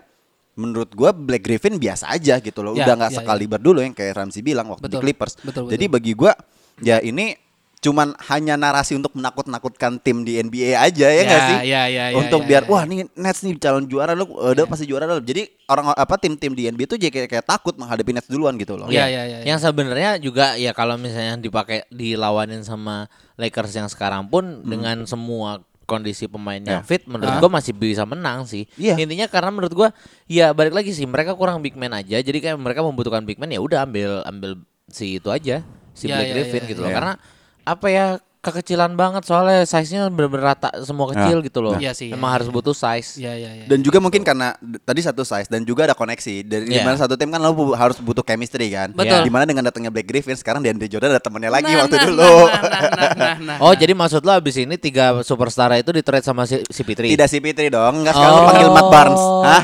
menurut 0.55 0.91
gue 0.91 1.11
Black 1.13 1.43
Griffin 1.43 1.77
biasa 1.77 2.11
aja 2.11 2.39
gitu 2.39 2.61
loh 2.61 2.75
Ya, 2.75 2.85
udah 2.85 2.95
nggak 2.99 3.13
ya, 3.13 3.17
sekaliber 3.23 3.61
dulu 3.61 3.79
yang 3.81 3.93
kayak 3.93 4.19
Ramsey 4.19 4.43
bilang 4.43 4.67
waktu 4.69 4.87
di 4.87 4.95
Betul. 4.95 5.03
Clippers 5.03 5.35
Betul, 5.41 5.65
jadi 5.69 5.85
betul. 5.87 5.95
bagi 5.95 6.13
gue 6.15 6.33
ya 6.81 6.97
ini 6.99 7.37
cuman 7.81 8.13
hanya 8.29 8.61
narasi 8.61 8.93
untuk 8.93 9.17
menakut-nakutkan 9.17 9.97
tim 10.05 10.21
di 10.21 10.37
NBA 10.37 10.77
aja 10.77 11.09
ya 11.09 11.23
nggak 11.25 11.41
Ya, 11.41 11.49
sih 11.49 11.57
ya, 11.65 11.83
ya, 11.89 12.05
ya, 12.13 12.17
untuk 12.21 12.45
ya, 12.45 12.49
biar 12.53 12.63
ya. 12.65 12.69
wah 12.69 12.85
nih 12.85 13.09
Nets 13.17 13.41
nih 13.41 13.57
calon 13.57 13.89
juara 13.89 14.13
lu 14.13 14.29
udah 14.29 14.69
pasti 14.69 14.85
juara 14.85 15.09
lu 15.09 15.17
jadi 15.25 15.49
orang 15.65 15.97
apa 15.97 16.21
tim-tim 16.21 16.53
di 16.53 16.69
NBA 16.69 16.85
tuh 16.85 17.01
jadi 17.01 17.09
kayak, 17.09 17.29
kayak 17.33 17.47
takut 17.49 17.73
menghadapi 17.81 18.13
Nets 18.13 18.29
duluan 18.29 18.61
gitu 18.61 18.77
loh 18.77 18.93
Iya, 18.93 19.09
iya, 19.09 19.23
iya. 19.25 19.39
Yang 19.49 19.65
sebenarnya 19.65 20.21
juga 20.21 20.61
ya 20.61 20.77
kalau 20.77 21.01
misalnya 21.01 21.41
dipakai 21.41 21.89
dilawanin 21.89 22.69
sama 22.69 23.09
Lakers 23.41 23.73
yang 23.73 23.89
sekarang 23.89 24.29
pun 24.29 24.61
dengan 24.61 25.09
semua 25.09 25.65
kondisi 25.91 26.31
pemain 26.31 26.63
yang 26.63 26.81
Ya. 26.81 26.87
fit 26.87 27.03
menurut 27.05 27.35
Ah. 27.35 27.43
gua 27.43 27.51
masih 27.51 27.75
bisa 27.75 28.07
menang 28.07 28.47
sih. 28.47 28.71
Iya. 28.79 28.95
Intinya 28.95 29.27
karena 29.27 29.51
menurut 29.51 29.75
gua 29.75 29.89
ya 30.25 30.55
balik 30.55 30.71
lagi 30.71 30.95
sih 30.95 31.03
mereka 31.05 31.35
kurang 31.35 31.59
big 31.59 31.75
man 31.75 31.91
aja. 31.91 32.15
Jadi 32.17 32.39
kayak 32.39 32.55
mereka 32.55 32.87
membutuhkan 32.87 33.27
big 33.27 33.43
man 33.43 33.51
ya 33.51 33.59
udah 33.59 33.83
ambil 33.83 34.23
ambil 34.23 34.63
si 34.87 35.19
itu 35.19 35.27
aja 35.29 35.67
si 35.91 36.07
Ya, 36.07 36.23
Black 36.23 36.31
ya, 36.31 36.35
Griffin 36.39 36.63
ya, 36.63 36.69
gitu 36.71 36.81
ya. 36.81 36.87
loh. 36.87 36.93
Karena 36.95 37.13
apa 37.61 37.87
ya 37.91 38.07
kekecilan 38.41 38.93
banget 38.95 39.21
soalnya 39.23 39.63
size-nya 39.63 40.09
bener-bener 40.09 40.49
rata 40.49 40.73
semua 40.81 41.09
kecil 41.09 41.41
gitu 41.41 41.61
loh. 41.61 41.77
Iya 41.77 41.93
sih, 41.93 42.09
iya, 42.09 42.17
Emang 42.17 42.33
iya. 42.33 42.37
harus 42.37 42.49
butuh 42.49 42.73
size. 42.73 43.17
Iya, 43.17 43.33
iya, 43.37 43.51
iya. 43.55 43.65
Dan 43.65 43.81
juga 43.81 43.99
mungkin 43.99 44.21
karena 44.21 44.57
tadi 44.81 45.01
satu 45.01 45.21
size 45.21 45.45
dan 45.45 45.61
juga 45.61 45.85
ada 45.85 45.93
koneksi. 45.93 46.35
Dari 46.43 46.65
Iya. 46.67 46.73
di 46.73 46.81
mana 46.83 46.97
satu 46.97 47.15
tim 47.15 47.29
kan 47.29 47.37
lo 47.37 47.53
bu- 47.53 47.73
harus 47.73 47.97
butuh 47.97 48.23
chemistry 48.23 48.71
kan. 48.71 48.91
Betul. 48.91 49.21
Di 49.21 49.31
mana 49.31 49.45
dengan 49.45 49.63
datangnya 49.63 49.89
Black 49.89 50.07
Griffin 50.07 50.33
sekarang 50.35 50.61
DeAndre 50.61 50.87
Jordan 50.87 51.11
ada 51.11 51.21
temennya 51.21 51.53
lagi 51.53 51.69
Nah, 51.69 51.85
waktu 51.85 51.97
nah, 51.97 52.05
dulu. 52.07 52.33
Nah, 52.41 52.63
nah, 52.65 52.81
nah, 52.81 53.11
nah, 53.13 53.35
nah. 53.39 53.57
Oh, 53.65 53.73
jadi 53.73 53.93
maksud 53.93 54.23
lo 54.23 54.33
abis 54.33 54.57
ini 54.57 54.75
tiga 54.75 55.21
superstar 55.21 55.77
itu 55.77 55.91
di 55.91 56.01
trade 56.01 56.25
sama 56.25 56.43
si, 56.45 56.65
si 56.65 56.81
Fitri? 56.81 57.13
Tidak 57.13 57.29
si 57.29 57.39
Fitri 57.39 57.69
dong. 57.69 58.01
Enggak 58.01 58.17
sekarang 58.17 58.35
Oh. 58.35 58.47
panggil 58.49 58.69
Matt 58.73 58.89
Barnes. 58.89 59.25
Hah? 59.43 59.63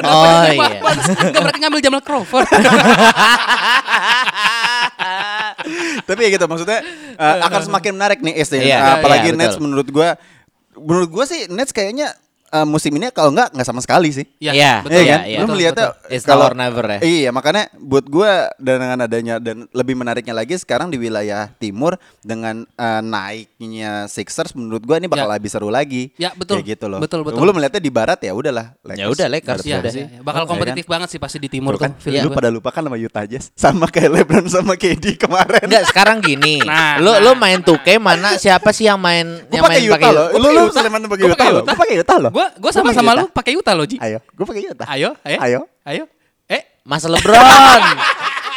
oh 0.00 0.24
Ini 0.42 0.56
iya. 0.56 0.80
Barnes 0.80 1.04
nggak 1.06 1.42
berarti 1.42 1.58
ngambil 1.60 1.80
Jamal 1.80 2.00
Crawford. 2.00 2.48
Tapi 6.06 6.20
ya 6.22 6.28
gitu 6.38 6.46
maksudnya 6.46 6.80
uh, 7.18 7.36
akan 7.50 7.60
semakin 7.70 7.92
menarik 7.98 8.18
nih 8.22 8.34
Est. 8.38 8.54
Iya, 8.54 8.78
Uh, 8.78 8.92
apalagi 9.02 9.34
iya, 9.34 9.38
Nets 9.38 9.58
betul. 9.58 9.64
menurut 9.66 9.88
gua 9.90 10.08
menurut 10.78 11.10
gua 11.10 11.24
sih 11.26 11.50
Nets 11.50 11.74
kayaknya 11.74 12.14
uh, 12.52 12.66
musim 12.66 12.92
ini 12.94 13.10
kalau 13.10 13.30
enggak 13.34 13.50
enggak 13.54 13.66
sama 13.66 13.80
sekali 13.82 14.10
sih. 14.12 14.26
Iya, 14.38 14.82
betul, 14.82 15.02
Iya 15.02 15.16
kan? 15.16 15.20
iya. 15.24 15.38
Lu 15.38 15.42
betul, 15.44 15.54
melihatnya 15.56 15.86
or 16.36 16.54
never 16.54 16.84
ya. 16.86 16.98
Iya, 17.00 17.30
makanya 17.34 17.64
buat 17.78 18.04
gua 18.06 18.50
dengan 18.60 18.98
adanya 19.00 19.38
dan 19.40 19.66
lebih 19.70 19.94
menariknya 19.96 20.34
lagi 20.36 20.54
sekarang 20.58 20.90
di 20.90 20.98
wilayah 21.00 21.50
timur 21.58 21.96
dengan 22.22 22.66
uh, 22.76 23.00
naiknya 23.02 24.06
Sixers 24.06 24.52
menurut 24.54 24.82
gua 24.82 24.96
ini 24.98 25.08
bakal 25.10 25.26
Ya. 25.26 25.34
lebih 25.38 25.50
seru 25.50 25.68
lagi. 25.72 26.12
Ya, 26.20 26.30
betul. 26.36 26.60
Kayak 26.62 26.78
gitu 26.78 26.86
loh. 26.86 27.00
Betul, 27.02 27.20
betul. 27.26 27.42
Lu 27.42 27.52
melihatnya 27.54 27.82
di 27.82 27.90
barat 27.90 28.18
ya 28.22 28.32
udahlah 28.34 28.74
Ya 28.96 29.06
udah, 29.10 29.26
Lakers, 29.28 29.62
Barat 29.62 29.66
Iya, 29.66 29.76
udah 29.82 29.92
sih. 29.92 30.02
iya, 30.06 30.08
iya. 30.18 30.20
Bakal 30.22 30.42
kompetitif 30.46 30.84
banget 30.86 31.08
sih 31.12 31.20
pasti 31.20 31.38
di 31.42 31.48
timur 31.50 31.76
Tuh 31.76 31.86
kan, 31.86 31.90
lu 31.98 32.30
pada 32.32 32.48
lupakan 32.50 32.80
sama 32.86 32.96
Utah 32.98 33.24
Jazz 33.28 33.50
sama 33.66 33.86
kayak 33.90 34.10
LeBron 34.22 34.46
sama 34.48 34.74
KD 34.78 35.18
kemarin. 35.18 35.66
Enggak, 35.66 35.84
sekarang 35.90 36.18
gini. 36.22 36.58
Nah, 36.66 36.98
lu 36.98 37.08
nah. 37.14 37.22
lu 37.22 37.30
main 37.38 37.62
2K 37.62 37.96
mana 38.02 38.34
siapa 38.36 38.74
sih 38.74 38.84
yang 38.90 38.98
main 38.98 39.24
yang 39.48 39.62
pakai 39.64 39.86
main 39.86 39.96
Utah 39.96 40.10
loh. 40.12 40.26
Gua 40.34 40.40
Lu 40.40 40.46
pakai 40.46 40.56
lu 40.56 40.62
Utah. 40.66 40.82
Pakai 40.82 40.90
Utah 40.90 41.08
pakai. 41.08 41.26
Utah. 41.30 41.46
Gua 41.62 41.74
pakai 41.78 41.96
Utah 42.02 42.18
loh. 42.18 42.30
Gua 42.36 42.46
gua 42.54 42.68
sama 42.70 42.92
pakai 42.92 42.98
sama 42.98 43.10
Utah. 43.10 43.16
lu 43.16 43.24
pakai 43.32 43.52
Utah 43.56 43.72
lo 43.72 43.84
Ji. 43.84 43.96
Ayo, 43.96 44.18
gua 44.36 44.44
pakai 44.44 44.62
Utah. 44.68 44.86
Ayo, 44.86 45.10
ayo. 45.24 45.38
Ayo. 45.40 45.60
Ayo. 45.82 46.04
Eh, 46.46 46.62
Mas 46.84 47.00
LeBron. 47.02 47.82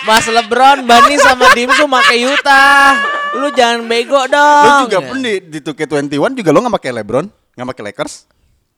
Mas 0.04 0.28
LeBron 0.28 0.78
Bani 0.84 1.16
sama 1.18 1.48
Dimsu 1.56 1.88
pakai 1.88 2.20
Utah. 2.24 3.00
Lu 3.32 3.48
jangan 3.54 3.86
bego 3.86 4.20
dong. 4.28 4.66
Lu 4.66 4.72
juga 4.86 5.00
pun 5.02 5.18
di, 5.20 5.40
di 5.40 5.60
2K21 5.60 6.12
juga 6.34 6.50
lu 6.50 6.60
gak 6.60 6.76
pakai 6.76 6.92
LeBron, 6.92 7.26
gak 7.56 7.68
pakai 7.70 7.84
Lakers. 7.88 8.14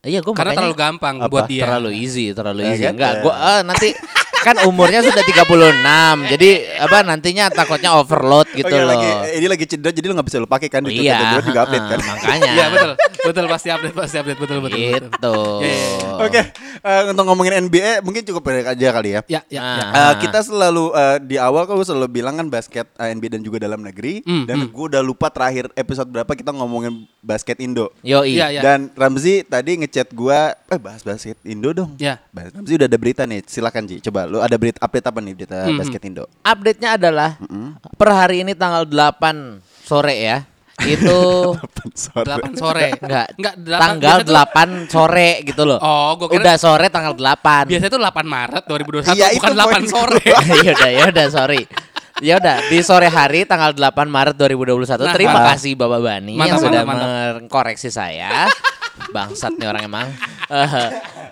Iya, 0.01 0.19
gua 0.19 0.33
karena 0.33 0.51
makanya 0.51 0.59
terlalu 0.59 0.77
gampang 0.77 1.15
Apa? 1.17 1.29
buat 1.29 1.45
dia. 1.45 1.61
terlalu 1.63 1.89
easy, 1.95 2.25
terlalu 2.31 2.59
Ya 2.61 2.69
easy. 2.69 2.83
kan? 2.83 2.93
Enggak, 2.93 3.11
Ya. 3.11 3.21
gua 3.21 3.33
ah, 3.33 3.61
nanti 3.61 3.89
kan 4.41 4.55
umurnya 4.65 5.01
sudah 5.01 5.21
36. 5.21 5.77
jadi 6.33 6.49
apa 6.81 6.97
nantinya 7.05 7.45
takutnya 7.49 7.93
overload 7.95 8.49
gitu 8.51 8.67
Oh 8.67 8.73
iya, 8.73 8.83
loh. 8.83 8.89
lagi, 8.93 9.09
ini 9.37 9.47
lagi 9.47 9.65
cedera 9.69 9.91
jadi 9.93 10.05
lu 10.09 10.13
gak 10.17 10.27
bisa 10.27 10.37
lu 10.41 10.49
pakai 10.49 10.67
kan 10.67 10.81
di 10.81 10.97
iya, 10.97 11.37
2K21 11.37 11.45
juga 11.45 11.59
update 11.65 11.85
kan. 11.85 11.99
makanya. 12.01 12.51
Iya 12.51 12.65
betul, 12.71 12.91
betul 13.21 13.45
pasti 13.47 13.67
update, 13.69 13.95
pasti 13.95 14.15
update 14.17 14.39
betul 14.39 14.57
betul. 14.59 14.79
betul. 14.79 15.01
Gitu. 15.11 15.35
Iya, 15.61 15.69
iya, 15.69 15.87
iya. 15.93 16.09
Oke, 16.21 16.41
eh, 16.81 17.01
untuk 17.11 17.23
ngomongin 17.25 17.53
NBA 17.65 17.91
mungkin 18.01 18.21
cukup 18.25 18.41
pendek 18.41 18.67
aja 18.71 18.87
kali 18.91 19.09
ya. 19.13 19.21
Ya, 19.29 19.41
ya, 19.47 19.61
ya. 19.61 19.85
Eh, 19.91 20.13
kita 20.21 20.39
selalu 20.41 20.85
eh, 20.93 21.17
di 21.21 21.35
awal 21.37 21.65
kan 21.65 21.73
gue 21.77 21.87
selalu 21.87 22.07
bilang 22.09 22.35
kan 22.37 22.47
basket 22.49 22.87
eh, 22.97 23.13
NBA 23.13 23.37
dan 23.37 23.41
juga 23.41 23.57
dalam 23.61 23.81
negeri 23.81 24.21
Hmm, 24.21 24.45
dan 24.45 24.63
hmm. 24.65 24.69
gue 24.71 24.85
udah 24.91 25.01
lupa 25.01 25.27
terakhir 25.29 25.69
episode 25.73 26.07
berapa 26.07 26.29
kita 26.31 26.51
ngomongin 26.51 27.05
basket 27.21 27.57
Indo. 27.59 27.89
Yoi. 28.01 28.37
Iya, 28.37 28.47
iya. 28.53 28.61
Dan 28.61 28.89
Ramzi 28.93 29.43
tadi 29.43 29.77
ngechat 29.81 30.11
gua, 30.11 30.55
eh 30.67 30.79
bahas 30.79 31.01
basket 31.01 31.37
Indo 31.43 31.69
dong. 31.71 31.93
Ya. 31.97 32.17
Bahas 32.31 32.53
Ramzi 32.53 32.77
udah 32.77 32.87
ada 32.87 32.97
berita 32.97 33.23
nih, 33.25 33.43
silakan 33.45 33.85
Ji. 33.85 33.97
Coba 34.01 34.25
lu 34.31 34.39
ada 34.39 34.55
berita 34.55 34.79
update 34.79 35.03
apa 35.03 35.19
nih 35.19 35.33
berita 35.35 35.57
Hmm. 35.61 35.75
basket 35.75 36.01
Indo? 36.01 36.23
Update-nya 36.41 36.95
adalah 36.95 37.35
per 37.93 38.09
hari 38.09 38.41
ini 38.41 38.53
tanggal 38.53 38.83
8 38.83 39.59
sore 39.81 40.15
ya. 40.17 40.37
Itu 40.81 41.51
Sore. 41.93 42.25
8 42.25 42.55
sore. 42.55 42.95
enggak 42.95 43.27
Enggak, 43.35 43.55
delapan- 43.59 43.81
tanggal 43.91 44.17
biasa 44.17 44.23
tuh- 44.23 44.33
8 44.33 44.69
sore 44.87 45.29
gitu 45.43 45.63
loh. 45.63 45.77
Oh, 45.77 46.15
gua 46.15 46.27
kira 46.27 46.41
Udah 46.41 46.55
sore 46.55 46.87
tanggal 46.87 47.13
8. 47.13 47.67
biasanya 47.67 47.91
tuh 47.91 48.01
8 48.01 48.25
Maret 48.25 48.63
2021 48.65 49.13
Iya, 49.13 49.27
bukan 49.29 49.51
itu 49.51 49.59
8 49.59 49.67
poin 49.67 49.83
sore. 49.85 50.23
ya 50.65 50.71
udah, 50.71 50.89
ya 50.89 51.03
udah, 51.11 51.25
sorry. 51.27 51.61
Ya 52.19 52.33
udah, 52.37 52.57
di 52.65 52.79
sore 52.79 53.07
hari 53.07 53.43
tanggal 53.43 53.73
8 53.73 53.81
Maret 54.07 54.35
2021. 54.35 55.01
Nah, 55.01 55.13
Terima 55.13 55.37
ah. 55.37 55.45
kasih 55.51 55.73
Bapak 55.75 55.99
Bani 55.99 56.33
Mantap, 56.33 56.47
yang 56.47 56.59
sudah 56.59 56.81
mantap, 56.81 56.97
mantap. 57.03 57.33
mengkoreksi 57.35 57.89
saya. 57.89 58.49
Bangsat 59.09 59.53
nih 59.53 59.67
orang 59.67 59.83
emang. 59.85 60.07
Eh, 60.51 60.87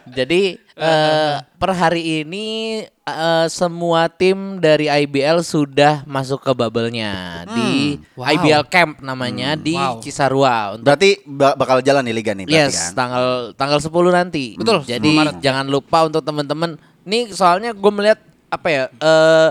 jadi 0.07 0.55
eh, 0.79 1.35
per 1.55 1.71
hari 1.71 2.23
ini 2.23 2.47
eh, 2.85 3.45
semua 3.47 4.07
tim 4.07 4.57
dari 4.57 4.87
IBL 4.87 5.39
sudah 5.39 6.01
masuk 6.03 6.39
ke 6.39 6.51
bubble-nya 6.51 7.43
di 7.45 7.99
Wow. 8.15 8.25
IBL 8.31 8.63
Camp 8.67 8.91
namanya 8.99 9.53
di 9.53 9.75
wow. 9.75 9.99
Cisarua 9.99 10.73
untuk 10.73 10.87
Berarti 10.87 11.19
ba- 11.23 11.53
bakal 11.53 11.79
jalan 11.79 12.03
nih 12.03 12.15
liga 12.15 12.31
nih 12.31 12.43
berarti 12.43 12.63
Yes, 12.65 12.75
kan? 12.91 12.91
tanggal 12.97 13.25
tanggal 13.53 13.79
10 13.79 13.91
nanti. 14.09 14.43
Betul, 14.55 14.79
10 14.83 14.89
Jadi 14.89 15.11
jangan 15.39 15.65
lupa 15.65 16.03
untuk 16.03 16.21
teman-teman. 16.21 16.75
Nih 17.03 17.29
soalnya 17.29 17.71
gue 17.71 17.91
melihat 17.91 18.19
apa 18.47 18.67
ya? 18.67 18.83
eh 18.89 19.49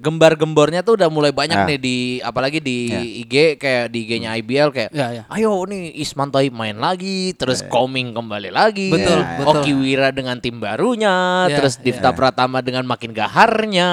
gembar-gembornya 0.00 0.80
tuh 0.80 0.96
udah 0.96 1.06
mulai 1.06 1.28
banyak 1.30 1.54
Ah. 1.54 1.68
nih 1.68 1.78
di 1.78 1.96
apalagi 2.18 2.58
di 2.58 2.78
Ya. 2.88 3.00
IG 3.04 3.34
kayak 3.54 3.84
di 3.88 3.98
IG-nya 4.02 4.32
IBL 4.34 4.68
kayak 4.70 4.90
Ya, 4.90 5.06
ya. 5.12 5.22
ayo 5.28 5.60
nih 5.62 5.92
Isman 5.94 6.32
Toib 6.32 6.50
main 6.50 6.74
lagi 6.74 7.36
terus 7.36 7.60
Koming 7.62 8.10
kembali 8.10 8.48
lagi 8.48 8.88
Betul, 8.88 9.20
Ya. 9.20 9.36
betul. 9.36 9.60
Oki 9.60 9.72
Wira 9.76 10.08
dengan 10.08 10.40
tim 10.40 10.56
barunya 10.56 11.44
Ya, 11.46 11.60
terus 11.60 11.76
Divta 11.76 12.10
Pratama 12.10 12.58
dengan 12.60 12.82
makin 12.84 13.12
gaharnya 13.12 13.90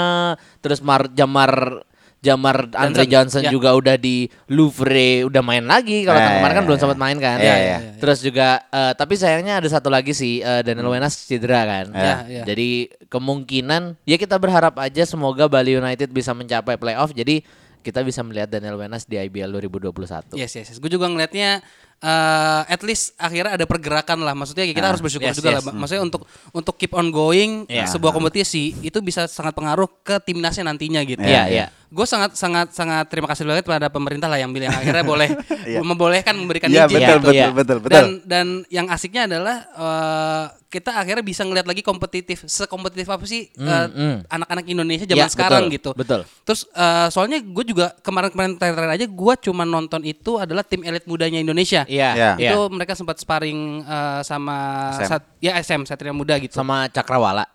terus 0.60 0.80
Mar 0.80 1.12
Jamar 1.12 1.84
Jamar 2.28 2.68
Andre 2.74 3.06
Johnson 3.06 3.42
ya. 3.42 3.50
juga 3.50 3.72
udah 3.72 3.96
di 3.96 4.28
Louvre 4.48 5.24
udah 5.24 5.40
main 5.40 5.64
lagi 5.64 6.04
kalau 6.04 6.16
Ya, 6.16 6.26
tahun 6.26 6.36
kemarin 6.38 6.54
kan 6.54 6.60
ya, 6.60 6.68
belum 6.68 6.78
ya. 6.78 6.84
sempat 6.84 7.00
main 7.00 7.18
kan 7.18 7.38
Ya, 7.40 7.56
ya. 7.58 7.78
terus 7.96 8.20
juga 8.20 8.48
eh, 8.68 8.94
tapi 8.94 9.14
sayangnya 9.16 9.54
ada 9.58 9.70
satu 9.70 9.88
lagi 9.88 10.12
sih 10.12 10.40
eh, 10.40 10.62
Daniel 10.62 10.92
Wenas 10.92 11.16
cedera 11.16 11.64
kan 11.64 11.86
Ya, 11.90 12.16
ya. 12.28 12.44
jadi 12.44 12.70
kemungkinan 13.08 13.98
ya 14.04 14.16
kita 14.16 14.36
berharap 14.36 14.76
aja 14.78 15.04
semoga 15.04 15.48
Bali 15.48 15.74
United 15.74 16.12
bisa 16.12 16.32
mencapai 16.32 16.76
playoff. 16.76 17.12
Jadi 17.12 17.42
kita 17.80 18.04
bisa 18.04 18.20
melihat 18.20 18.52
Daniel 18.52 18.76
Wenas 18.76 19.04
di 19.04 19.16
IBL 19.16 19.48
2021. 19.50 20.36
Yes, 20.36 20.52
yes, 20.54 20.68
yes. 20.68 20.78
Gue 20.78 20.92
juga 20.92 21.08
ngelihatnya 21.08 21.64
eh 21.98 22.62
at 22.70 22.82
least 22.86 23.18
akhirnya 23.18 23.58
ada 23.58 23.66
pergerakan 23.66 24.22
lah. 24.22 24.38
Maksudnya 24.38 24.70
kita 24.70 24.86
harus 24.86 25.02
bersyukur 25.02 25.34
yes, 25.34 25.38
juga 25.42 25.50
yes. 25.58 25.66
lah. 25.66 25.74
Maksudnya 25.74 26.04
untuk 26.06 26.22
untuk 26.54 26.78
keep 26.78 26.94
on 26.94 27.10
going 27.10 27.66
Iya. 27.66 27.90
sebuah 27.90 28.14
kompetisi 28.14 28.78
itu 28.86 29.02
bisa 29.02 29.26
sangat 29.26 29.58
pengaruh 29.58 29.90
ke 30.06 30.22
timnasnya 30.22 30.70
nantinya 30.70 31.02
gitu. 31.02 31.26
Iya, 31.26 31.44
iya. 31.50 31.66
Gue 31.88 32.04
sangat 32.04 32.36
sangat 32.36 32.76
sangat 32.76 33.08
terima 33.08 33.32
kasih 33.32 33.48
banget 33.48 33.64
pada 33.64 33.88
pemerintah 33.88 34.28
lah 34.28 34.36
yang 34.36 34.52
bilang 34.52 34.76
akhirnya 34.76 35.08
boleh 35.08 35.32
membolehkan 35.88 36.36
memberikan 36.36 36.68
Iya 36.68 36.84
izin. 36.86 37.00
betul 37.00 37.02
Iya, 37.02 37.16
betul 37.18 37.34
iya. 37.34 37.48
betul 37.56 37.78
betul. 37.80 37.96
Dan 37.96 38.06
dan 38.28 38.46
yang 38.68 38.88
asiknya 38.92 39.24
adalah 39.26 39.56
eh, 39.72 40.46
kita 40.68 41.00
akhirnya 41.00 41.24
bisa 41.24 41.48
ngeliat 41.48 41.64
lagi 41.64 41.80
kompetitif, 41.80 42.44
sekompetitif 42.44 43.08
apa 43.08 43.24
sih 43.24 43.48
eh, 43.56 43.88
mm. 43.88 44.28
anak-anak 44.28 44.66
Indonesia 44.68 45.08
zaman 45.08 45.24
Iya, 45.24 45.32
sekarang 45.32 45.72
betul, 45.72 45.76
gitu. 45.80 45.92
betul. 45.96 46.22
Terus 46.44 46.62
eh, 46.76 47.08
soalnya 47.08 47.40
gue 47.40 47.64
juga 47.64 47.96
kemarin-kemarin 48.04 48.60
terakhir 48.60 48.92
aja 49.00 49.06
gue 49.08 49.34
cuma 49.48 49.64
nonton 49.64 50.04
itu 50.04 50.36
adalah 50.36 50.68
tim 50.68 50.84
elit 50.84 51.08
mudanya 51.08 51.40
Indonesia. 51.40 51.87
Iya, 51.88 52.10
Iya. 52.14 52.32
iya. 52.38 52.50
Itu 52.52 52.68
mereka 52.68 52.94
sempat 52.94 53.18
sparring 53.18 53.82
eh, 53.82 54.22
sama 54.22 54.58
SM. 54.94 55.08
Sat- 55.08 55.32
ya 55.40 55.52
SM 55.56 55.82
Satria 55.84 56.12
Muda 56.12 56.36
gitu. 56.38 56.54
Sama 56.54 56.86
Cakrawala. 56.88 57.48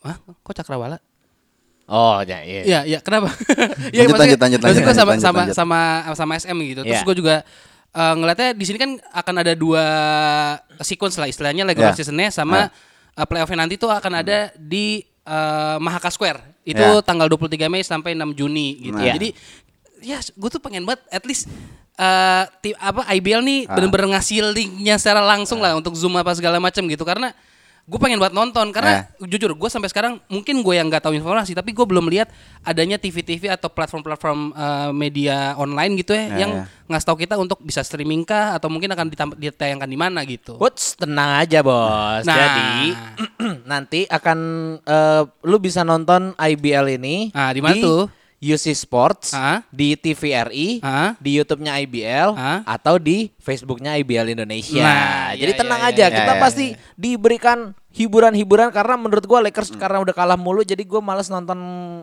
Hah? 0.00 0.16
Kok 0.40 0.54
Cakrawala? 0.54 0.98
Oh, 1.84 2.16
ya, 2.22 2.40
iya. 2.40 2.62
Iya, 2.64 2.80
iya, 2.86 2.98
kenapa? 2.98 3.28
Lanjut, 3.92 4.16
maksudnya- 4.16 4.16
lanjut, 4.16 4.40
lanjut, 4.40 4.60
maksud 4.60 4.64
lanjut, 4.64 4.84
gua 4.84 4.94
sama, 4.94 5.10
lanjut, 5.12 5.24
sama, 5.24 5.38
lanjut. 5.42 5.54
sama 5.54 5.80
sama 6.16 6.32
SM 6.34 6.56
gitu. 6.64 6.80
Terus 6.80 6.96
Iya. 6.96 7.04
gue 7.04 7.16
juga 7.18 7.36
eh, 7.94 8.14
ngeliatnya 8.14 8.48
di 8.52 8.64
sini 8.64 8.74
kan 8.76 8.90
akan 9.12 9.34
ada 9.38 9.52
dua 9.54 9.84
sequence 10.80 11.14
lah 11.14 11.28
istilahnya 11.28 11.62
regular 11.62 11.92
Iya. 11.92 11.98
seasonnya 12.00 12.28
sama 12.28 12.66
eh, 13.14 13.26
playoffnya 13.28 13.62
nanti 13.62 13.76
tuh 13.76 13.86
akan 13.88 14.12
ada 14.18 14.50
di 14.56 14.98
eh, 15.22 15.76
Mahaka 15.78 16.08
Square. 16.08 16.40
Itu 16.64 16.80
Iya. 16.80 17.00
tanggal 17.00 17.28
23 17.28 17.68
Mei 17.68 17.80
sampai 17.80 18.12
6 18.12 18.32
Juni 18.32 18.80
gitu. 18.82 18.96
Nah. 18.96 19.12
Jadi 19.12 19.30
ya 20.04 20.20
gue 20.20 20.50
tuh 20.50 20.60
pengen 20.60 20.84
banget 20.84 21.00
at 21.08 21.24
least 21.24 21.48
eh 21.94 22.44
tim 22.60 22.74
apa 22.76 23.06
IBL 23.08 23.40
nih 23.40 23.60
Ah. 23.64 23.74
bener-bener 23.74 24.12
ngasih 24.12 24.44
linknya 24.46 24.94
secara 24.94 25.22
langsung 25.22 25.58
lah 25.58 25.72
untuk 25.72 25.94
zoom 25.94 26.14
apa 26.14 26.30
segala 26.32 26.58
macam 26.58 26.84
gitu 26.84 27.02
karena 27.02 27.30
gue 27.84 27.98
pengen 27.98 28.16
buat 28.16 28.32
nonton 28.32 28.72
karena 28.72 29.04
Eh. 29.14 29.28
jujur 29.28 29.52
gue 29.52 29.68
sampai 29.68 29.86
sekarang 29.86 30.16
mungkin 30.26 30.58
gue 30.58 30.74
yang 30.74 30.88
nggak 30.88 31.00
tahu 31.00 31.12
informasi 31.12 31.52
tapi 31.52 31.70
gue 31.70 31.84
belum 31.84 32.08
lihat 32.08 32.32
adanya 32.62 32.96
TV-TV 32.96 33.46
atau 33.46 33.68
platform-platform 33.68 34.38
eh, 34.50 34.90
media 34.90 35.52
online 35.54 35.92
gitu 35.94 36.12
ya 36.12 36.24
Ya, 36.26 36.36
yang 36.40 36.50
ya. 36.50 36.64
ngasih 36.86 37.06
tahu 37.06 37.16
kita 37.20 37.36
untuk 37.36 37.60
bisa 37.60 37.80
streaming 37.80 38.24
kah 38.24 38.52
atau 38.52 38.66
mungkin 38.66 38.88
akan 38.88 39.06
ditayangkan 39.36 39.84
di 39.84 39.96
mana 39.96 40.24
gitu. 40.24 40.56
Woods, 40.56 40.96
tenang 40.96 41.38
aja 41.38 41.60
bos. 41.60 42.24
Nah. 42.24 42.34
Jadi 42.34 42.72
nanti 43.70 44.00
akan 44.04 44.38
eh, 44.80 45.22
lu 45.44 45.56
bisa 45.58 45.80
nonton 45.80 46.32
IBL 46.34 46.96
ini 46.96 47.30
Ah, 47.30 47.52
di 47.52 47.60
mana 47.60 47.76
tuh? 47.76 48.08
UC 48.44 48.76
Sports, 48.76 49.32
Ah. 49.32 49.64
di 49.72 49.96
TVRI, 49.96 50.84
Ah. 50.84 51.16
di 51.16 51.40
YouTube-nya 51.40 51.80
IBL, 51.80 52.36
Ah. 52.36 52.60
atau 52.68 53.00
di 53.00 53.32
Facebook-nya 53.40 53.96
IBL 53.96 54.36
Indonesia. 54.36 54.84
Nah, 54.84 55.32
Jadi 55.32 55.52
iya, 55.56 55.60
tenang 55.60 55.80
iya, 55.80 55.90
aja, 55.90 56.04
iya, 56.04 56.16
kita 56.20 56.32
iya, 56.36 56.42
pasti 56.42 56.66
diberikan 56.94 57.72
hiburan-hiburan 57.94 58.74
karena 58.74 58.98
menurut 58.98 59.24
gua 59.24 59.38
Lakers 59.40 59.70
karena 59.78 60.02
udah 60.02 60.10
kalah 60.10 60.34
mulu, 60.34 60.66
jadi 60.66 60.82
gua 60.82 60.98
males 60.98 61.30
nonton 61.30 61.56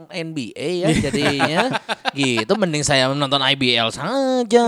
NBA 0.10 0.88
ya 0.88 0.90
jadinya. 0.90 1.78
gitu, 2.18 2.54
mending 2.56 2.82
saya 2.82 3.12
nonton 3.12 3.44
IBL 3.44 3.92
saja. 3.92 4.64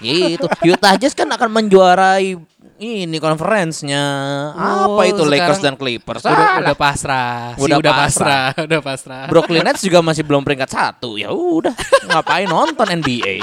gitu. 0.00 0.46
Utah 0.64 0.96
Jazz 0.96 1.14
kan 1.14 1.28
akan 1.28 1.48
menjuarai 1.52 2.40
ini 2.84 3.16
konferensinya. 3.16 4.04
Oh, 4.52 4.96
Apa 4.96 5.02
itu 5.06 5.22
Lakers 5.22 5.58
dan 5.58 5.74
Clippers? 5.74 6.20
Udah, 6.20 6.36
Ah, 6.36 6.56
udah 6.60 6.76
pasrah, 6.76 7.56
Udah 7.56 7.76
udah 7.78 7.92
pasrah. 7.92 8.52
pasrah, 8.52 8.64
udah 8.68 8.80
pasrah. 8.80 9.24
Brooklyn 9.26 9.64
Nets 9.64 9.80
juga 9.80 9.98
masih 10.00 10.22
belum 10.22 10.40
peringkat 10.40 10.68
satu. 10.68 11.16
Ya 11.16 11.28
udah, 11.28 11.72
ngapain 12.08 12.44
nonton 12.44 12.86
NBA? 12.86 13.42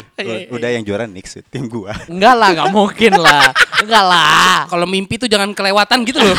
Udah 0.50 0.70
yang 0.70 0.84
juara 0.84 1.06
Knicks 1.06 1.42
tim 1.48 1.66
gua. 1.66 1.98
Enggak 2.06 2.36
lah, 2.36 2.50
nggak 2.54 2.70
mungkin 2.70 3.14
lah. 3.16 3.50
Enggak 3.84 4.04
lah. 4.06 4.70
Kalau 4.70 4.86
mimpi 4.86 5.18
tuh 5.18 5.26
jangan 5.26 5.52
kelewatan 5.52 6.06
gitu 6.06 6.22
loh. 6.22 6.38